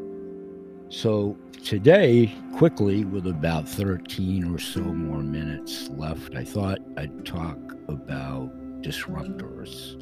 So, 0.89 1.37
today, 1.65 2.33
quickly, 2.55 3.05
with 3.05 3.27
about 3.27 3.69
13 3.69 4.55
or 4.55 4.59
so 4.59 4.81
more 4.81 5.21
minutes 5.21 5.89
left, 5.91 6.37
I 6.37 6.45
thought 6.45 6.79
I'd 6.97 7.27
talk 7.27 7.59
about 7.89 8.53
disruptors 8.83 10.01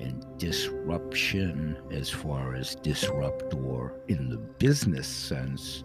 and 0.00 0.24
disruption 0.38 1.76
as 1.92 2.08
far 2.08 2.54
as 2.54 2.74
disruptor 2.76 4.00
in 4.08 4.30
the 4.30 4.38
business 4.38 5.06
sense, 5.06 5.84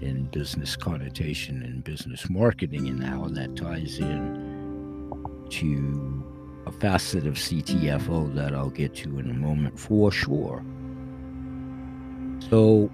in 0.00 0.26
business 0.26 0.76
connotation 0.76 1.62
and 1.62 1.82
business 1.82 2.28
marketing, 2.28 2.88
and 2.88 3.02
how 3.02 3.26
that 3.28 3.56
ties 3.56 3.98
in 3.98 5.48
to 5.48 6.62
a 6.66 6.72
facet 6.72 7.26
of 7.26 7.34
CTFO 7.34 8.34
that 8.34 8.54
I'll 8.54 8.68
get 8.68 8.94
to 8.96 9.18
in 9.18 9.30
a 9.30 9.34
moment 9.34 9.80
for 9.80 10.12
sure. 10.12 10.62
So, 12.50 12.90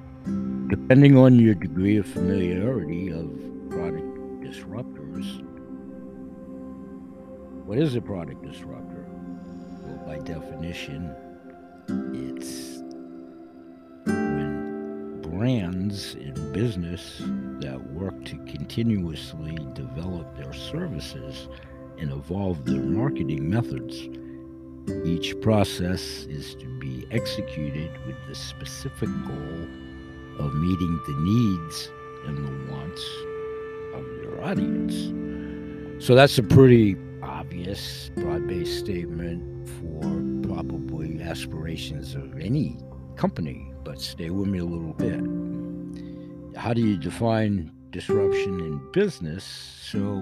depending 0.68 1.16
on 1.16 1.38
your 1.38 1.54
degree 1.54 1.96
of 1.96 2.06
familiarity 2.06 3.08
of 3.08 3.26
product 3.70 4.04
disruptors, 4.42 5.42
what 7.64 7.78
is 7.78 7.94
a 7.94 8.00
product 8.00 8.42
disruptor? 8.42 9.06
Well, 9.82 9.96
by 10.06 10.18
definition, 10.18 11.14
it's 12.12 12.82
when 14.06 15.22
brands 15.22 16.14
in 16.16 16.52
business 16.52 17.22
that 17.60 17.82
work 17.92 18.24
to 18.26 18.36
continuously 18.44 19.58
develop 19.72 20.36
their 20.36 20.52
services 20.52 21.48
and 21.98 22.12
evolve 22.12 22.66
their 22.66 22.82
marketing 22.82 23.48
methods. 23.48 24.06
Each 25.06 25.38
process 25.40 26.26
is 26.26 26.54
to 26.56 26.66
be 26.78 27.06
executed 27.10 27.90
with 28.06 28.16
the 28.26 28.34
specific 28.34 29.08
goal 29.26 29.87
of 30.38 30.54
meeting 30.54 31.00
the 31.06 31.14
needs 31.14 31.90
and 32.26 32.38
the 32.38 32.72
wants 32.72 33.04
of 33.94 34.06
your 34.22 34.44
audience. 34.44 34.94
So 36.04 36.14
that's 36.14 36.38
a 36.38 36.42
pretty 36.42 36.96
obvious, 37.22 38.10
broad 38.16 38.46
based 38.46 38.78
statement 38.78 39.68
for 39.68 40.48
probably 40.48 41.20
aspirations 41.20 42.14
of 42.14 42.38
any 42.38 42.78
company, 43.16 43.72
but 43.84 44.00
stay 44.00 44.30
with 44.30 44.48
me 44.48 44.58
a 44.58 44.64
little 44.64 44.94
bit. 44.94 45.20
How 46.56 46.72
do 46.72 46.80
you 46.80 46.96
define 46.96 47.72
disruption 47.90 48.60
in 48.60 48.80
business? 48.92 49.44
So, 49.44 50.20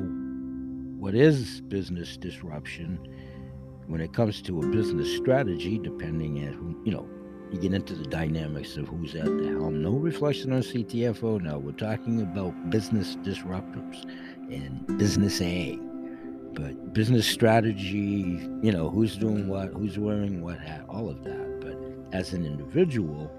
what 0.98 1.14
is 1.14 1.60
business 1.62 2.16
disruption? 2.16 2.98
When 3.86 4.00
it 4.00 4.12
comes 4.12 4.42
to 4.42 4.60
a 4.60 4.66
business 4.66 5.14
strategy, 5.16 5.78
depending 5.78 6.46
on 6.46 6.52
who, 6.54 6.82
you 6.84 6.92
know, 6.92 7.08
you 7.52 7.58
get 7.58 7.72
into 7.72 7.94
the 7.94 8.04
dynamics 8.04 8.76
of 8.76 8.88
who's 8.88 9.14
at 9.14 9.24
the 9.24 9.48
helm. 9.48 9.82
No 9.82 9.92
reflection 9.92 10.52
on 10.52 10.60
CTFO 10.62 11.40
now. 11.40 11.58
We're 11.58 11.72
talking 11.72 12.20
about 12.22 12.70
business 12.70 13.16
disruptors 13.16 14.02
and 14.50 14.98
business 14.98 15.40
A. 15.40 15.78
But 16.52 16.92
business 16.92 17.26
strategy, 17.26 18.48
you 18.62 18.72
know, 18.72 18.88
who's 18.88 19.16
doing 19.16 19.48
what, 19.48 19.68
who's 19.74 19.98
wearing 19.98 20.42
what 20.42 20.58
hat, 20.58 20.84
all 20.88 21.08
of 21.08 21.22
that. 21.24 21.60
But 21.60 22.16
as 22.18 22.32
an 22.32 22.44
individual, 22.44 23.30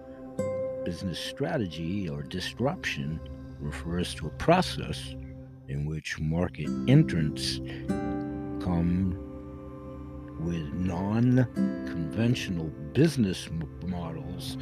business 0.86 1.20
strategy 1.20 2.08
or 2.08 2.22
disruption 2.22 3.20
refers 3.60 4.14
to 4.16 4.28
a 4.28 4.32
process 4.32 5.16
in 5.68 5.86
which 5.86 6.20
market 6.20 6.70
entrants 6.88 7.60
come 8.64 9.27
with 10.40 10.74
non 10.74 11.48
conventional 11.88 12.66
business 12.94 13.50
models 13.86 14.58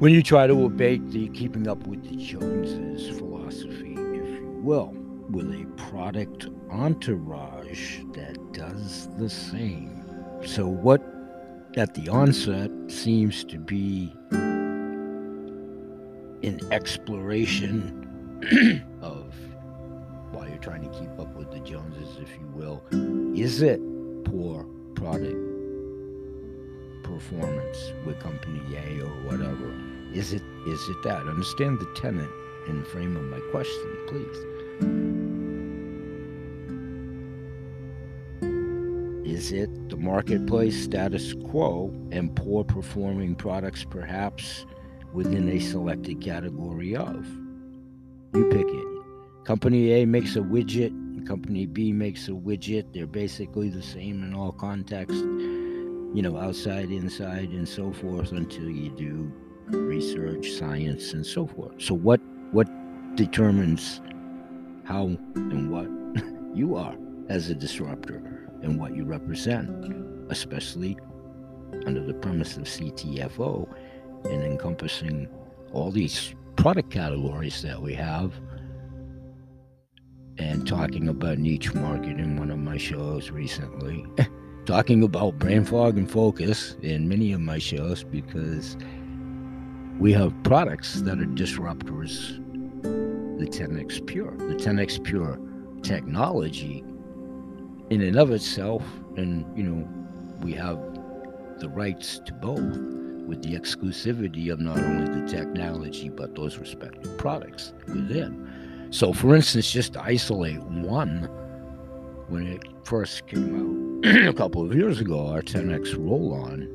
when 0.00 0.14
you 0.14 0.22
try 0.22 0.46
to 0.46 0.54
obey 0.64 0.96
the 0.96 1.28
keeping 1.28 1.68
up 1.68 1.86
with 1.86 2.02
the 2.08 2.16
Joneses 2.16 3.18
philosophy, 3.18 3.92
if 3.92 4.40
you 4.40 4.60
will, 4.62 4.94
with 5.28 5.52
a 5.52 5.66
product 5.76 6.46
entourage 6.70 7.98
that 8.14 8.38
does 8.54 9.08
the 9.18 9.28
same. 9.28 10.02
So, 10.46 10.66
what 10.66 11.02
at 11.76 11.92
the 11.92 12.08
onset 12.08 12.70
seems 12.88 13.44
to 13.44 13.58
be 13.58 14.10
an 16.42 16.60
exploration 16.70 18.08
of 19.02 19.34
while 20.32 20.48
you're 20.48 20.56
trying 20.58 20.90
to 20.90 20.98
keep 20.98 21.10
up 21.18 21.34
with 21.36 21.50
the 21.50 21.60
Joneses, 21.60 22.16
if 22.22 22.30
you 22.38 22.46
will, 22.54 22.82
is 23.34 23.62
it 23.62 23.80
poor 24.24 24.64
product 24.94 25.36
performance 27.02 27.92
with 28.04 28.18
company 28.20 28.60
A 28.76 29.02
or 29.02 29.10
whatever? 29.24 29.74
Is 30.12 30.32
it 30.32 30.42
is 30.66 30.88
it 30.88 31.02
that? 31.04 31.26
Understand 31.26 31.78
the 31.78 31.86
tenant 31.94 32.30
and 32.66 32.86
frame 32.86 33.16
of 33.16 33.24
my 33.24 33.40
question, 33.50 33.96
please. 34.08 34.36
Is 39.24 39.52
it 39.52 39.88
the 39.88 39.96
marketplace 39.96 40.82
status 40.82 41.34
quo 41.48 41.94
and 42.10 42.34
poor 42.34 42.64
performing 42.64 43.36
products 43.36 43.84
perhaps 43.84 44.66
within 45.12 45.48
a 45.48 45.60
selected 45.60 46.20
category 46.20 46.96
of? 46.96 47.26
You 48.34 48.44
pick 48.50 48.66
it. 48.66 49.46
Company 49.46 49.92
A 49.92 50.04
makes 50.06 50.36
a 50.36 50.40
widget, 50.40 50.92
company 51.20 51.66
B 51.66 51.92
makes 51.92 52.28
a 52.28 52.32
widget. 52.32 52.92
They're 52.92 53.06
basically 53.06 53.68
the 53.68 53.82
same 53.82 54.22
in 54.22 54.34
all 54.34 54.52
contexts, 54.52 55.20
you 55.20 56.22
know, 56.22 56.36
outside, 56.36 56.90
inside, 56.90 57.50
and 57.50 57.68
so 57.68 57.92
forth 57.92 58.32
until 58.32 58.70
you 58.70 58.90
do 58.90 59.32
research, 59.68 60.50
science, 60.52 61.12
and 61.12 61.24
so 61.24 61.46
forth. 61.46 61.80
So 61.80 61.94
what 61.94 62.20
what 62.52 62.68
determines 63.16 64.00
how 64.84 65.16
and 65.34 65.70
what 65.70 65.88
you 66.56 66.76
are 66.76 66.96
as 67.28 67.48
a 67.48 67.54
disruptor 67.54 68.16
and 68.62 68.78
what 68.78 68.94
you 68.96 69.04
represent, 69.04 69.70
especially 70.30 70.98
under 71.86 72.04
the 72.04 72.14
premise 72.14 72.56
of 72.56 72.64
CTFO 72.64 73.68
and 74.24 74.42
encompassing 74.42 75.28
all 75.72 75.90
these 75.90 76.34
product 76.56 76.90
categories 76.90 77.62
that 77.62 77.80
we 77.80 77.94
have 77.94 78.34
and 80.40 80.66
talking 80.66 81.06
about 81.06 81.38
niche 81.38 81.74
market 81.74 82.18
in 82.18 82.36
one 82.38 82.50
of 82.50 82.58
my 82.58 82.78
shows 82.78 83.30
recently. 83.30 84.06
talking 84.64 85.02
about 85.02 85.38
brain 85.38 85.64
fog 85.64 85.98
and 85.98 86.10
focus 86.10 86.76
in 86.80 87.08
many 87.08 87.32
of 87.32 87.40
my 87.40 87.58
shows 87.58 88.02
because 88.04 88.76
we 89.98 90.12
have 90.12 90.32
products 90.42 91.02
that 91.02 91.18
are 91.18 91.26
disruptors. 91.26 92.38
The 93.38 93.46
10x 93.46 94.06
Pure, 94.06 94.34
the 94.38 94.54
10x 94.54 95.04
Pure 95.04 95.38
technology 95.82 96.82
in 97.90 98.00
and 98.00 98.16
of 98.16 98.30
itself, 98.30 98.82
and 99.16 99.44
you 99.56 99.64
know, 99.64 99.88
we 100.42 100.52
have 100.54 100.78
the 101.58 101.68
rights 101.68 102.18
to 102.24 102.32
both 102.32 102.78
with 103.26 103.42
the 103.42 103.54
exclusivity 103.58 104.50
of 104.50 104.58
not 104.58 104.78
only 104.78 105.20
the 105.20 105.28
technology 105.28 106.08
but 106.08 106.34
those 106.34 106.56
respective 106.56 107.18
products 107.18 107.74
within. 107.86 108.49
So, 108.90 109.12
for 109.12 109.36
instance, 109.36 109.70
just 109.70 109.96
isolate 109.96 110.60
one, 110.62 111.28
when 112.28 112.46
it 112.46 112.62
first 112.82 113.26
came 113.28 114.02
out 114.04 114.16
a 114.28 114.32
couple 114.32 114.64
of 114.64 114.74
years 114.74 115.00
ago, 115.00 115.28
our 115.28 115.42
10x 115.42 115.96
roll 115.96 116.34
on, 116.34 116.68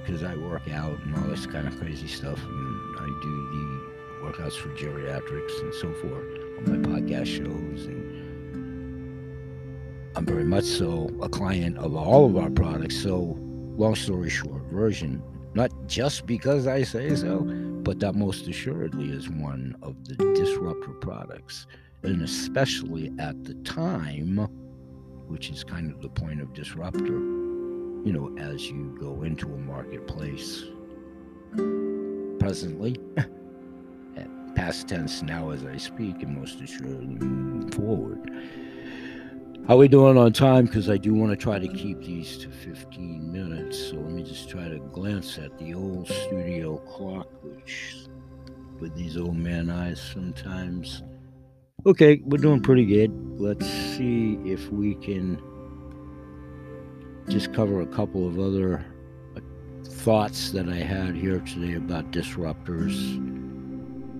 because 0.00 0.22
I 0.22 0.34
work 0.36 0.62
out 0.70 0.98
and 1.04 1.14
all 1.16 1.24
this 1.24 1.44
kind 1.46 1.68
of 1.68 1.78
crazy 1.78 2.08
stuff, 2.08 2.42
and 2.42 2.98
I 2.98 3.04
do 3.04 3.48
the 3.50 4.26
workouts 4.26 4.58
for 4.58 4.70
geriatrics 4.70 5.60
and 5.60 5.74
so 5.74 5.92
forth 5.94 6.24
on 6.58 6.82
my 6.82 6.98
podcast 6.98 7.26
shows. 7.26 7.86
And 7.86 8.10
I'm 10.16 10.24
very 10.24 10.44
much 10.44 10.64
so 10.64 11.10
a 11.20 11.28
client 11.28 11.76
of 11.76 11.94
all 11.94 12.24
of 12.24 12.38
our 12.38 12.50
products. 12.50 12.96
So, 12.96 13.36
long 13.76 13.96
story 13.96 14.30
short, 14.30 14.62
version, 14.70 15.22
not 15.52 15.70
just 15.86 16.24
because 16.24 16.66
I 16.66 16.84
say 16.84 17.14
so, 17.16 17.46
but 17.82 18.00
that 18.00 18.14
most 18.14 18.46
assuredly 18.48 19.10
is 19.10 19.28
one 19.28 19.76
of 19.82 19.96
the 20.04 20.14
disruptor 20.34 20.92
products. 21.00 21.66
And 22.02 22.22
especially 22.22 23.12
at 23.18 23.44
the 23.44 23.54
time, 23.62 24.38
which 25.28 25.50
is 25.50 25.64
kind 25.64 25.92
of 25.92 26.00
the 26.00 26.08
point 26.08 26.40
of 26.40 26.52
disruptor, 26.52 27.04
you 27.04 28.12
know, 28.12 28.34
as 28.38 28.68
you 28.68 28.96
go 29.00 29.22
into 29.22 29.46
a 29.46 29.58
marketplace 29.58 30.64
presently, 32.38 32.96
past 34.54 34.88
tense 34.88 35.22
now 35.22 35.50
as 35.50 35.64
I 35.64 35.76
speak, 35.76 36.22
and 36.22 36.36
most 36.38 36.60
assuredly 36.60 37.06
moving 37.06 37.70
forward. 37.70 38.30
How 39.68 39.76
we 39.76 39.86
doing 39.86 40.18
on 40.18 40.32
time? 40.32 40.66
Because 40.66 40.90
I 40.90 40.96
do 40.96 41.14
want 41.14 41.30
to 41.30 41.36
try 41.36 41.60
to 41.60 41.68
keep 41.68 42.00
these 42.00 42.36
to 42.38 42.48
15 42.48 43.30
minutes. 43.30 43.78
So 43.90 43.94
let 43.94 44.10
me 44.10 44.24
just 44.24 44.48
try 44.48 44.68
to 44.68 44.80
glance 44.92 45.38
at 45.38 45.56
the 45.56 45.72
old 45.72 46.08
studio 46.08 46.78
clock, 46.78 47.28
which 47.44 47.94
with 48.80 48.96
these 48.96 49.16
old 49.16 49.36
man 49.36 49.70
eyes 49.70 50.02
sometimes. 50.02 51.04
Okay, 51.86 52.20
we're 52.24 52.38
doing 52.38 52.60
pretty 52.60 52.84
good. 52.84 53.12
Let's 53.40 53.64
see 53.68 54.36
if 54.44 54.68
we 54.72 54.96
can 54.96 55.40
just 57.28 57.54
cover 57.54 57.82
a 57.82 57.86
couple 57.86 58.26
of 58.26 58.40
other 58.40 58.84
uh, 59.36 59.40
thoughts 59.84 60.50
that 60.50 60.68
I 60.68 60.78
had 60.78 61.14
here 61.14 61.38
today 61.38 61.74
about 61.74 62.10
disruptors 62.10 63.14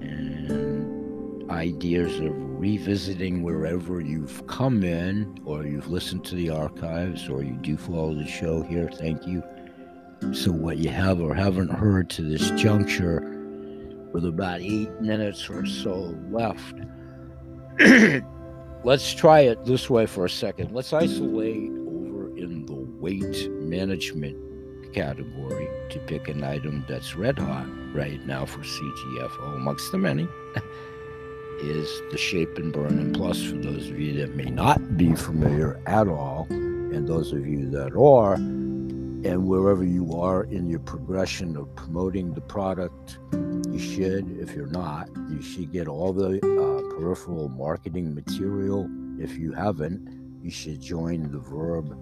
and 0.02 1.50
ideas 1.50 2.20
of 2.20 2.51
revisiting 2.62 3.42
wherever 3.42 4.00
you've 4.00 4.46
come 4.46 4.84
in 4.84 5.36
or 5.44 5.64
you've 5.64 5.88
listened 5.88 6.24
to 6.24 6.36
the 6.36 6.48
archives 6.48 7.28
or 7.28 7.42
you 7.42 7.54
do 7.54 7.76
follow 7.76 8.14
the 8.14 8.24
show 8.24 8.62
here. 8.62 8.88
Thank 8.88 9.26
you. 9.26 9.42
So, 10.32 10.52
what 10.52 10.78
you 10.78 10.88
have 10.88 11.20
or 11.20 11.34
haven't 11.34 11.72
heard 11.72 12.08
to 12.10 12.22
this 12.22 12.52
juncture, 12.52 13.18
with 14.12 14.24
about 14.24 14.60
eight 14.60 14.92
minutes 15.00 15.50
or 15.50 15.66
so 15.66 16.16
left, 16.30 16.76
let's 18.84 19.12
try 19.12 19.40
it 19.40 19.64
this 19.64 19.90
way 19.90 20.06
for 20.06 20.26
a 20.26 20.30
second. 20.30 20.70
Let's 20.70 20.92
isolate 20.92 21.68
over 21.68 22.28
in 22.38 22.64
the 22.66 22.76
weight 22.76 23.50
management 23.50 24.36
category 24.94 25.68
to 25.90 25.98
pick 25.98 26.28
an 26.28 26.44
item 26.44 26.84
that's 26.88 27.16
red 27.16 27.40
hot 27.40 27.66
right 27.92 28.24
now 28.24 28.46
for 28.46 28.60
CTFO, 28.60 29.56
amongst 29.56 29.90
the 29.90 29.98
many, 29.98 30.28
is 31.62 32.02
the 32.10 32.18
Shape 32.18 32.58
and 32.58 32.72
Burn 32.72 32.98
and 32.98 33.14
Plus 33.14 33.42
for 33.42 33.56
those 33.56 33.88
of 33.88 33.98
you 33.98 34.14
that 34.20 34.34
may 34.34 34.50
not 34.50 34.96
be 34.96 35.14
familiar 35.14 35.80
at 35.86 36.08
all, 36.08 36.46
and 36.50 37.08
those 37.08 37.32
of 37.32 37.46
you 37.46 37.70
that 37.70 37.96
are, 37.96 38.34
and 38.34 39.46
wherever 39.46 39.84
you 39.84 40.20
are 40.20 40.44
in 40.44 40.68
your 40.68 40.80
progression 40.80 41.56
of 41.56 41.74
promoting 41.76 42.34
the 42.34 42.40
product, 42.40 43.18
you 43.70 43.78
should, 43.78 44.38
if 44.38 44.54
you're 44.54 44.66
not, 44.66 45.08
you 45.30 45.40
should 45.40 45.70
get 45.72 45.86
all 45.86 46.12
the 46.12 46.36
uh, 46.38 46.96
peripheral 46.96 47.48
marketing 47.48 48.14
material. 48.14 48.88
If 49.18 49.38
you 49.38 49.52
haven't, 49.52 50.40
you 50.42 50.50
should 50.50 50.80
join 50.80 51.30
the 51.30 51.38
Verb 51.38 51.96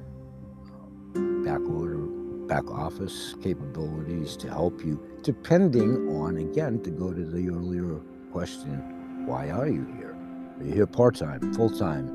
back 1.45 1.61
order, 1.69 1.99
back 2.47 2.71
office 2.71 3.35
capabilities 3.43 4.37
to 4.39 4.49
help 4.49 4.85
you, 4.85 4.99
depending 5.23 6.09
on, 6.17 6.39
again, 6.39 6.83
to 6.83 6.91
go 6.91 7.13
to 7.13 7.25
the 7.25 7.51
earlier 7.51 8.01
question, 8.33 9.00
why 9.31 9.49
are 9.49 9.69
you 9.69 9.87
here? 9.97 10.17
Are 10.59 10.65
you 10.65 10.75
here 10.75 10.87
part 10.89 11.15
time, 11.15 11.55
full 11.55 11.71
time? 11.71 12.09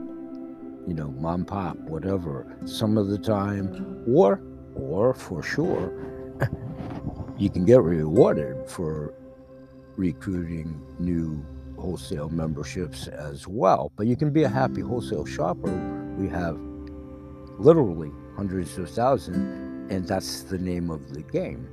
You 0.86 0.93
know, 0.93 1.11
mom, 1.11 1.45
pop, 1.45 1.78
whatever, 1.78 2.45
some 2.66 2.97
of 2.97 3.07
the 3.07 3.18
time, 3.18 4.03
or, 4.05 4.41
or 4.76 5.13
for 5.13 5.41
sure, 5.41 5.93
you 7.38 7.49
can 7.49 7.63
get 7.63 7.82
rewarded 7.82 8.70
for 8.70 9.13
recruiting 9.95 10.86
new 10.99 11.41
wholesale 11.80 12.28
memberships 12.28 13.07
as 13.07 13.47
well. 13.47 13.93
But 13.95 14.07
you 14.07 14.18
can 14.18 14.32
be 14.32 14.43
a 14.43 14.49
happy 14.49 14.82
wholesale 14.82 15.26
shopper. 15.26 15.72
We 16.18 16.28
have 16.28 16.59
literally 17.57 18.11
hundreds 18.36 18.78
of 18.78 18.89
thousands, 18.89 19.89
and 19.89 20.05
that's 20.05 20.41
the 20.43 20.57
name 20.57 20.89
of 20.91 21.13
the 21.13 21.22
game. 21.22 21.66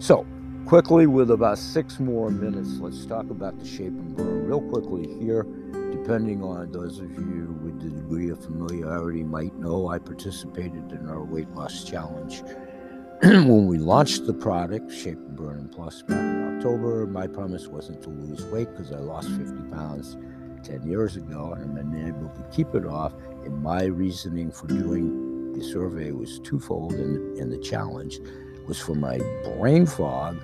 So, 0.00 0.26
quickly, 0.68 1.06
with 1.06 1.30
about 1.30 1.56
six 1.56 1.98
more 1.98 2.30
minutes, 2.30 2.78
let's 2.78 3.06
talk 3.06 3.30
about 3.30 3.58
the 3.58 3.66
shape 3.66 3.86
and 3.86 4.14
burn 4.14 4.46
real 4.46 4.60
quickly 4.60 5.08
here. 5.18 5.44
Depending 5.72 6.42
on 6.44 6.70
those 6.70 6.98
of 6.98 7.10
you 7.10 7.58
with 7.62 7.80
the 7.80 7.88
degree 7.88 8.28
of 8.28 8.44
familiarity 8.44 9.24
might 9.24 9.54
know, 9.54 9.88
I 9.88 9.98
participated 9.98 10.92
in 10.92 11.08
our 11.08 11.24
weight 11.24 11.48
loss 11.54 11.84
challenge 11.84 12.42
when 13.22 13.66
we 13.66 13.78
launched 13.78 14.26
the 14.26 14.34
product, 14.34 14.92
Shape 14.92 15.16
and 15.16 15.34
Burn 15.34 15.70
Plus, 15.70 16.02
back 16.02 16.20
in 16.20 16.58
October. 16.58 17.06
My 17.06 17.26
promise 17.26 17.66
wasn't 17.66 18.02
to 18.02 18.10
lose 18.10 18.44
weight 18.44 18.68
because 18.70 18.92
I 18.92 18.98
lost 18.98 19.30
50 19.30 19.74
pounds 19.74 20.18
10 20.64 20.86
years 20.86 21.16
ago 21.16 21.54
and 21.54 21.78
I've 21.78 21.90
been 21.90 22.08
able 22.08 22.28
to 22.28 22.42
keep 22.54 22.74
it 22.74 22.84
off. 22.84 23.14
And 23.42 23.62
my 23.62 23.84
reasoning 23.84 24.52
for 24.52 24.66
doing 24.66 25.54
the 25.54 25.64
survey 25.64 26.10
was 26.10 26.40
twofold, 26.40 26.92
and, 26.92 27.38
and 27.38 27.50
the 27.50 27.58
challenge 27.58 28.20
was 28.66 28.78
for 28.78 28.94
my 28.94 29.18
brain 29.56 29.86
fog, 29.86 30.36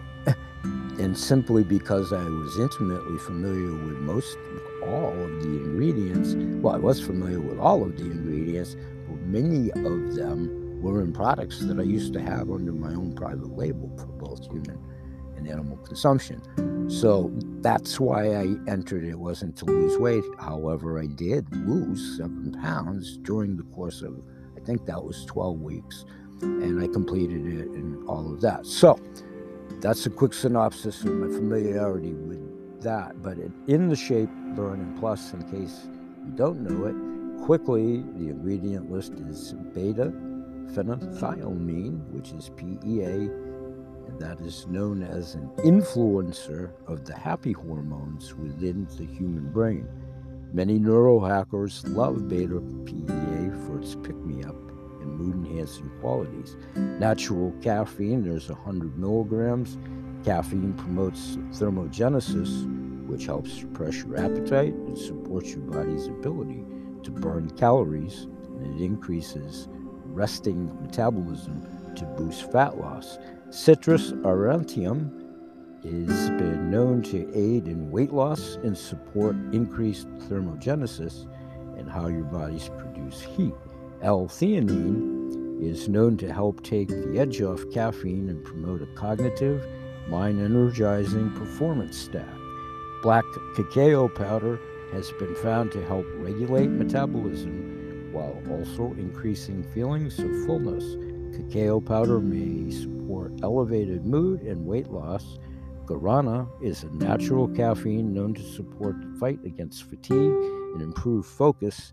and 0.98 1.16
simply 1.16 1.64
because 1.64 2.12
I 2.12 2.22
was 2.22 2.58
intimately 2.58 3.18
familiar 3.18 3.72
with 3.72 3.98
most 3.98 4.36
all 4.82 5.12
of 5.12 5.42
the 5.42 5.48
ingredients. 5.48 6.34
Well, 6.62 6.74
I 6.74 6.78
was 6.78 7.00
familiar 7.00 7.40
with 7.40 7.58
all 7.58 7.82
of 7.82 7.96
the 7.96 8.04
ingredients, 8.04 8.76
but 9.08 9.20
many 9.22 9.70
of 9.70 10.14
them 10.14 10.82
were 10.82 11.02
in 11.02 11.12
products 11.12 11.60
that 11.60 11.78
I 11.78 11.82
used 11.82 12.12
to 12.12 12.20
have 12.20 12.50
under 12.50 12.72
my 12.72 12.94
own 12.94 13.14
private 13.14 13.56
label 13.56 13.90
for 13.96 14.06
both 14.06 14.44
human 14.50 14.78
and 15.36 15.48
animal 15.48 15.78
consumption. 15.78 16.42
So 16.90 17.32
that's 17.60 17.98
why 17.98 18.34
I 18.34 18.56
entered. 18.68 19.04
It 19.04 19.18
wasn't 19.18 19.56
to 19.56 19.64
lose 19.64 19.98
weight. 19.98 20.24
However, 20.38 21.00
I 21.00 21.06
did 21.06 21.50
lose 21.56 22.18
seven 22.18 22.52
pounds 22.60 23.16
during 23.18 23.56
the 23.56 23.62
course 23.64 24.02
of 24.02 24.20
I 24.56 24.60
think 24.60 24.86
that 24.86 25.02
was 25.02 25.24
12 25.26 25.60
weeks, 25.60 26.04
and 26.40 26.82
I 26.82 26.86
completed 26.86 27.46
it 27.46 27.68
and 27.68 28.06
all 28.08 28.32
of 28.32 28.40
that. 28.42 28.66
So 28.66 28.98
that's 29.84 30.06
a 30.06 30.10
quick 30.10 30.32
synopsis 30.32 31.04
of 31.04 31.12
my 31.12 31.26
familiarity 31.26 32.14
with 32.14 32.80
that. 32.80 33.22
But 33.22 33.36
in 33.66 33.88
the 33.90 33.96
shape 33.96 34.30
and 34.30 34.56
burn 34.56 34.96
Plus, 34.98 35.34
in 35.34 35.42
case 35.50 35.88
you 36.24 36.32
don't 36.34 36.62
know 36.62 36.86
it, 36.86 37.44
quickly 37.44 37.98
the 38.16 38.30
ingredient 38.30 38.90
list 38.90 39.12
is 39.28 39.52
beta 39.74 40.10
phenethylamine, 40.72 42.00
which 42.12 42.32
is 42.32 42.48
PEA, 42.56 43.28
and 44.08 44.18
that 44.18 44.40
is 44.40 44.66
known 44.68 45.02
as 45.02 45.34
an 45.34 45.50
influencer 45.58 46.70
of 46.86 47.04
the 47.04 47.14
happy 47.14 47.52
hormones 47.52 48.34
within 48.34 48.86
the 48.96 49.04
human 49.04 49.52
brain. 49.52 49.86
Many 50.54 50.78
neurohackers 50.78 51.94
love 51.94 52.26
beta 52.26 52.58
PEA 52.86 53.50
for 53.66 53.80
its 53.82 53.96
pick 53.96 54.16
me 54.16 54.44
up 54.44 54.73
and 55.04 55.16
mood 55.16 55.46
enhancing 55.46 55.90
qualities. 56.00 56.56
Natural 56.74 57.52
caffeine, 57.62 58.24
there's 58.24 58.48
100 58.48 58.98
milligrams. 58.98 59.78
Caffeine 60.24 60.72
promotes 60.72 61.36
thermogenesis, 61.52 63.06
which 63.06 63.26
helps 63.26 63.52
suppress 63.52 64.02
your 64.02 64.16
appetite 64.16 64.72
and 64.72 64.98
supports 64.98 65.50
your 65.50 65.60
body's 65.60 66.06
ability 66.06 66.64
to 67.04 67.10
burn 67.10 67.50
calories, 67.50 68.26
and 68.58 68.80
it 68.80 68.84
increases 68.84 69.68
resting 70.06 70.66
metabolism 70.80 71.62
to 71.94 72.04
boost 72.16 72.50
fat 72.50 72.78
loss. 72.78 73.18
Citrus 73.50 74.12
aurantium 74.12 75.20
has 75.84 76.30
been 76.30 76.70
known 76.70 77.02
to 77.02 77.30
aid 77.34 77.68
in 77.68 77.90
weight 77.90 78.12
loss 78.12 78.56
and 78.62 78.76
support 78.76 79.36
increased 79.52 80.08
thermogenesis 80.30 81.28
and 81.76 81.90
how 81.90 82.06
your 82.06 82.24
bodies 82.24 82.70
produce 82.78 83.20
heat. 83.20 83.52
L-theanine 84.02 85.62
is 85.62 85.88
known 85.88 86.16
to 86.18 86.32
help 86.32 86.62
take 86.62 86.88
the 86.88 87.18
edge 87.18 87.40
off 87.40 87.64
caffeine 87.72 88.28
and 88.28 88.44
promote 88.44 88.82
a 88.82 88.86
cognitive, 88.94 89.66
mind-energizing 90.08 91.30
performance 91.32 91.96
stack. 91.96 92.28
Black 93.02 93.24
cacao 93.54 94.08
powder 94.08 94.58
has 94.92 95.10
been 95.12 95.34
found 95.36 95.72
to 95.72 95.84
help 95.86 96.06
regulate 96.16 96.68
metabolism 96.68 98.10
while 98.12 98.40
also 98.50 98.94
increasing 98.98 99.62
feelings 99.72 100.18
of 100.18 100.30
fullness. 100.46 100.84
Cacao 101.36 101.80
powder 101.80 102.20
may 102.20 102.70
support 102.70 103.32
elevated 103.42 104.06
mood 104.06 104.40
and 104.42 104.64
weight 104.66 104.88
loss 104.88 105.38
Guarana 105.86 106.48
is 106.62 106.82
a 106.82 106.90
natural 106.94 107.46
caffeine 107.48 108.14
known 108.14 108.32
to 108.34 108.42
support 108.42 108.96
the 109.00 109.18
fight 109.18 109.38
against 109.44 109.84
fatigue 109.84 110.16
and 110.16 110.80
improve 110.80 111.26
focus. 111.26 111.92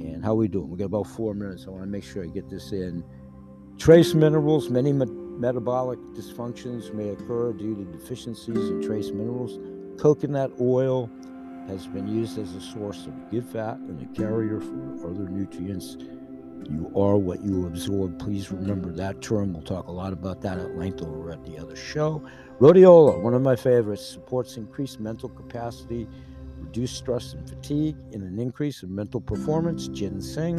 And 0.00 0.24
how 0.24 0.34
we 0.34 0.48
doing? 0.48 0.70
We 0.70 0.78
got 0.78 0.86
about 0.86 1.06
four 1.06 1.34
minutes. 1.34 1.66
I 1.66 1.70
want 1.70 1.82
to 1.82 1.88
make 1.88 2.04
sure 2.04 2.22
I 2.22 2.26
get 2.26 2.48
this 2.48 2.72
in. 2.72 3.04
Trace 3.78 4.14
minerals. 4.14 4.70
Many 4.70 4.92
me- 4.92 5.06
metabolic 5.06 5.98
dysfunctions 6.14 6.92
may 6.92 7.10
occur 7.10 7.52
due 7.52 7.74
to 7.76 7.84
deficiencies 7.84 8.68
in 8.68 8.82
trace 8.82 9.10
minerals. 9.10 9.58
Coconut 10.00 10.52
oil 10.60 11.10
has 11.68 11.86
been 11.86 12.08
used 12.08 12.38
as 12.38 12.54
a 12.54 12.60
source 12.60 13.06
of 13.06 13.30
good 13.30 13.46
fat 13.46 13.76
and 13.76 14.02
a 14.02 14.20
carrier 14.20 14.60
for 14.60 15.10
other 15.10 15.28
nutrients 15.28 15.96
you 16.68 16.90
are 16.96 17.16
what 17.16 17.42
you 17.42 17.66
absorb. 17.66 18.18
Please 18.18 18.50
remember 18.50 18.92
that 18.92 19.22
term. 19.22 19.52
We'll 19.52 19.62
talk 19.62 19.88
a 19.88 19.92
lot 19.92 20.12
about 20.12 20.40
that 20.42 20.58
at 20.58 20.76
length 20.76 21.02
over 21.02 21.32
at 21.32 21.44
the 21.44 21.58
other 21.58 21.76
show. 21.76 22.22
Rhodiola, 22.60 23.20
one 23.20 23.34
of 23.34 23.42
my 23.42 23.56
favorites, 23.56 24.04
supports 24.04 24.56
increased 24.56 25.00
mental 25.00 25.28
capacity, 25.28 26.06
reduced 26.60 26.96
stress 26.96 27.32
and 27.32 27.48
fatigue, 27.48 27.96
and 28.12 28.22
an 28.22 28.38
increase 28.38 28.82
in 28.82 28.94
mental 28.94 29.20
performance. 29.20 29.88
Ginseng 29.88 30.58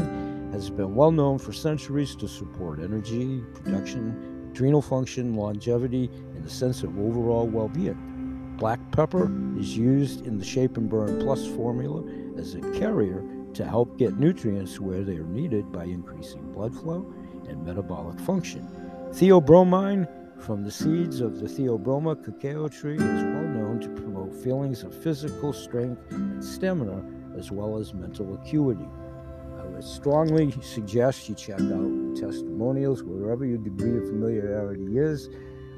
has 0.52 0.70
been 0.70 0.96
well 0.96 1.12
known 1.12 1.38
for 1.38 1.54
centuries 1.54 2.16
to 2.18 2.28
support 2.28 2.80
energy, 2.80 3.42
production, 3.54 4.50
adrenal 4.52 4.82
function, 4.82 5.36
longevity, 5.36 6.10
and 6.36 6.46
a 6.46 6.50
sense 6.50 6.84
of 6.84 6.98
overall 7.00 7.48
well 7.48 7.70
being. 7.70 8.56
Black 8.58 8.80
pepper 8.92 9.32
is 9.58 9.78
used 9.78 10.28
in 10.28 10.38
the 10.38 10.46
Shape 10.46 10.78
and 10.78 10.90
Burn 10.90 11.20
Plus 11.22 11.48
formula 11.48 12.04
as 12.38 12.56
a 12.56 12.62
carrier 12.72 13.24
to 13.54 13.66
help 13.66 13.98
get 13.98 14.18
nutrients 14.18 14.80
where 14.80 15.04
they 15.04 15.16
are 15.16 15.26
needed 15.26 15.72
by 15.72 15.86
increasing 15.86 16.52
blood 16.52 16.76
flow 16.76 17.12
and 17.48 17.66
metabolic 17.66 18.20
function. 18.20 18.68
Theobromine 19.12 20.08
from 20.40 20.64
the 20.64 20.72
seeds 20.72 21.22
of 21.22 21.40
the 21.40 21.48
Theobroma 21.48 22.24
cacao 22.24 22.68
tree 22.68 22.96
is 22.96 23.02
well 23.02 23.51
to 23.82 23.90
promote 23.90 24.34
feelings 24.34 24.84
of 24.84 24.94
physical 24.94 25.54
strength 25.54 26.02
and 26.12 26.44
stamina 26.44 27.04
as 27.38 27.52
well 27.52 27.78
as 27.78 27.94
mental 27.94 28.34
acuity. 28.36 28.88
I 29.60 29.66
would 29.66 29.84
strongly 29.84 30.52
suggest 30.62 31.30
you 31.30 31.36
check 31.36 31.60
out 31.60 32.16
testimonials 32.16 33.04
wherever 33.04 33.46
your 33.46 33.58
degree 33.58 33.98
of 33.98 34.06
familiarity 34.06 34.98
is 34.98 35.30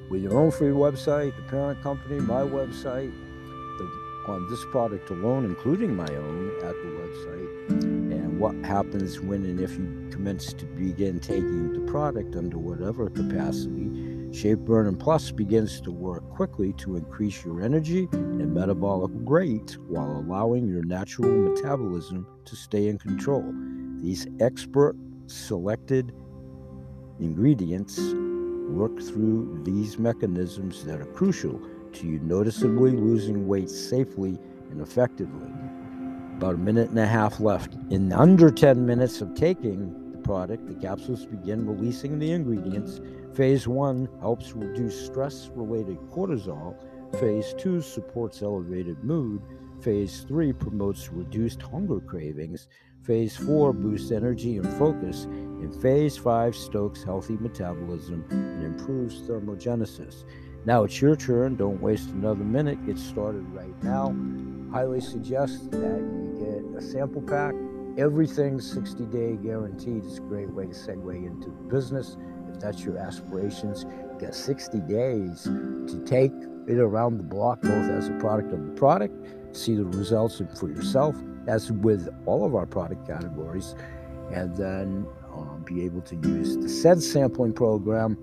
with 0.10 0.22
your 0.22 0.38
own 0.38 0.52
free 0.52 0.70
website, 0.70 1.36
the 1.36 1.44
parent 1.44 1.82
company, 1.82 2.20
my 2.20 2.42
website, 2.42 3.12
the, 3.78 4.32
on 4.32 4.48
this 4.50 4.64
product 4.66 5.10
alone, 5.10 5.46
including 5.46 5.96
my 5.96 6.08
own 6.08 6.50
at 6.58 6.76
the 6.76 6.90
website, 7.02 7.70
and 7.70 8.40
what 8.40 8.56
happens 8.66 9.20
when 9.20 9.44
and 9.44 9.60
if 9.60 9.72
you 9.72 10.08
commence 10.12 10.54
to 10.54 10.66
begin 10.66 11.20
taking 11.20 11.74
the 11.74 11.92
product 11.92 12.36
under 12.36 12.58
whatever 12.58 13.10
capacity. 13.10 13.90
Shape 14.34 14.60
Burn 14.60 14.96
Plus 14.98 15.30
begins 15.30 15.80
to 15.82 15.92
work 15.92 16.28
quickly 16.32 16.74
to 16.74 16.96
increase 16.96 17.46
your 17.46 17.62
energy 17.62 18.10
and 18.14 18.52
metabolic 18.52 19.12
rate 19.14 19.78
while 19.88 20.12
allowing 20.12 20.68
your 20.68 20.84
natural 20.84 21.30
metabolism 21.30 22.26
to 22.46 22.56
stay 22.56 22.88
in 22.88 22.98
control. 22.98 23.54
These 24.02 24.26
expert 24.40 24.96
selected 25.28 26.14
ingredients 27.20 28.00
work 28.70 29.00
through 29.00 29.62
these 29.64 30.00
mechanisms 30.00 30.84
that 30.86 31.00
are 31.00 31.06
crucial 31.06 31.62
to 31.94 32.08
you 32.08 32.20
noticeably 32.20 32.92
losing 32.92 33.48
weight 33.48 33.70
safely 33.70 34.40
and 34.72 34.82
effectively. 34.82 35.52
About 36.38 36.56
a 36.56 36.58
minute 36.58 36.90
and 36.90 36.98
a 36.98 37.06
half 37.06 37.40
left. 37.40 37.78
In 37.92 38.12
under 38.12 38.50
10 38.50 38.84
minutes 38.84 39.22
of 39.22 39.36
taking 39.36 40.12
the 40.12 40.18
product, 40.18 40.66
the 40.66 40.74
capsules 40.74 41.28
begin 41.28 41.68
releasing 41.68 42.18
the 42.18 42.32
ingredients. 42.32 43.00
Phase 43.36 43.68
one 43.68 44.08
helps 44.20 44.54
reduce 44.54 45.06
stress 45.06 45.50
related 45.56 45.98
cortisol. 46.12 46.76
Phase 47.20 47.56
two 47.58 47.82
supports 47.82 48.42
elevated 48.42 49.04
mood. 49.04 49.42
Phase 49.82 50.26
three 50.28 50.54
promotes 50.54 51.10
reduced 51.10 51.62
hunger 51.62 52.00
cravings. 52.00 52.68
Phase 53.04 53.36
4 53.36 53.74
boosts 53.74 54.12
energy 54.12 54.56
and 54.56 54.74
focus, 54.76 55.26
and 55.26 55.76
Phase 55.82 56.16
5 56.16 56.56
stokes 56.56 57.04
healthy 57.04 57.36
metabolism 57.38 58.24
and 58.30 58.64
improves 58.64 59.20
thermogenesis. 59.24 60.24
Now 60.64 60.86
it's 60.86 61.02
your 61.02 61.18
turn. 61.18 61.58
Don't 61.58 61.82
waste 61.82 62.12
another 62.12 62.46
minute. 62.46 62.86
Get 62.86 62.98
started 62.98 63.46
right 63.50 63.84
now. 63.84 64.16
Highly 64.72 65.02
suggest 65.02 65.70
that 65.72 66.00
you 66.00 66.38
get 66.40 66.78
a 66.78 66.82
sample 66.82 67.22
pack. 67.22 67.54
Everything's 67.98 68.72
60 68.72 69.04
day 69.08 69.36
guaranteed. 69.36 70.06
It's 70.06 70.20
a 70.20 70.22
great 70.22 70.50
way 70.50 70.68
to 70.68 70.72
segue 70.72 71.14
into 71.14 71.50
business. 71.50 72.16
That's 72.60 72.84
your 72.84 72.98
aspirations, 72.98 73.84
you 73.84 74.18
got 74.20 74.36
60 74.36 74.80
days 74.82 75.44
to 75.44 76.04
take 76.06 76.32
it 76.68 76.78
around 76.78 77.18
the 77.18 77.24
block, 77.24 77.62
both 77.62 77.90
as 77.90 78.08
a 78.08 78.14
product 78.14 78.54
of 78.54 78.66
the 78.66 78.72
product, 78.72 79.14
see 79.56 79.76
the 79.76 79.86
results 79.86 80.42
for 80.58 80.70
yourself, 80.70 81.16
as 81.48 81.72
with 81.72 82.14
all 82.26 82.46
of 82.46 82.56
our 82.56 82.66
product 82.66 83.06
categories, 83.06 83.76
and 84.32 84.56
then 84.56 85.06
um, 85.34 85.64
be 85.66 85.84
able 85.84 86.02
to 86.02 86.16
use 86.16 86.56
the 86.58 86.70
said 86.70 87.02
sampling 87.02 87.54
program 87.54 88.18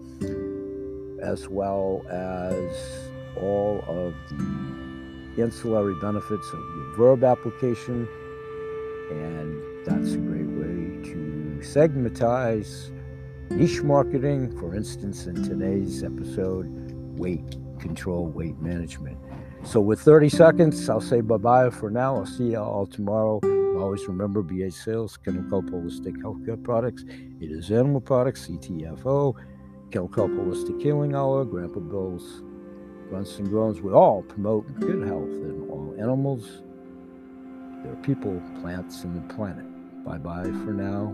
as 1.22 1.48
well 1.48 2.02
as 2.08 3.10
all 3.36 3.84
of 3.86 4.14
the 5.36 5.42
ancillary 5.42 5.94
benefits 6.00 6.46
of 6.52 6.58
your 6.58 6.94
verb 6.96 7.24
application. 7.24 8.08
And 9.10 9.62
that's 9.84 10.12
a 10.12 10.18
great 10.18 10.46
way 10.46 11.10
to 11.10 11.58
segmentize 11.60 12.90
niche 13.50 13.82
marketing, 13.82 14.56
for 14.58 14.74
instance, 14.74 15.26
in 15.26 15.34
today's 15.34 16.02
episode, 16.02 16.66
weight 17.18 17.56
control, 17.78 18.26
weight 18.26 18.58
management. 18.60 19.18
So, 19.64 19.80
with 19.80 20.00
30 20.00 20.28
seconds, 20.30 20.88
I'll 20.88 21.00
say 21.00 21.20
bye 21.20 21.36
bye 21.36 21.70
for 21.70 21.90
now. 21.90 22.16
I'll 22.16 22.26
see 22.26 22.52
you 22.52 22.58
all 22.58 22.86
tomorrow. 22.86 23.40
Always 23.78 24.06
remember 24.06 24.42
BH 24.42 24.72
Sales, 24.72 25.16
Kennel 25.16 25.44
Kelp 25.50 25.66
Holistic 25.66 26.16
Healthcare 26.22 26.62
Products. 26.62 27.04
It 27.40 27.50
is 27.50 27.70
Animal 27.70 28.00
Products, 28.00 28.46
CTFO, 28.46 29.34
Kennel 29.90 30.08
Kelp 30.08 30.30
Holistic 30.30 30.80
Healing 30.80 31.14
Hour, 31.14 31.44
Grandpa 31.44 31.80
Bill's 31.80 32.42
Grunts 33.08 33.38
and 33.38 33.48
Groans. 33.48 33.80
We 33.80 33.92
all 33.92 34.22
promote 34.22 34.66
good 34.78 35.06
health 35.06 35.28
in 35.28 35.66
all 35.70 35.94
animals, 35.98 36.62
their 37.84 37.96
people, 37.96 38.40
plants, 38.60 39.02
and 39.04 39.16
the 39.16 39.34
planet. 39.34 39.64
Bye 40.04 40.18
bye 40.18 40.44
for 40.44 40.72
now, 40.72 41.08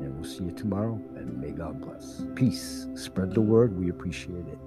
and 0.00 0.14
we'll 0.14 0.30
see 0.30 0.44
you 0.44 0.52
tomorrow. 0.52 1.00
And 1.20 1.38
may 1.38 1.50
God 1.50 1.80
bless. 1.82 2.24
Peace. 2.34 2.86
Spread 2.94 3.34
the 3.34 3.42
word. 3.42 3.78
We 3.78 3.90
appreciate 3.90 4.46
it. 4.46 4.58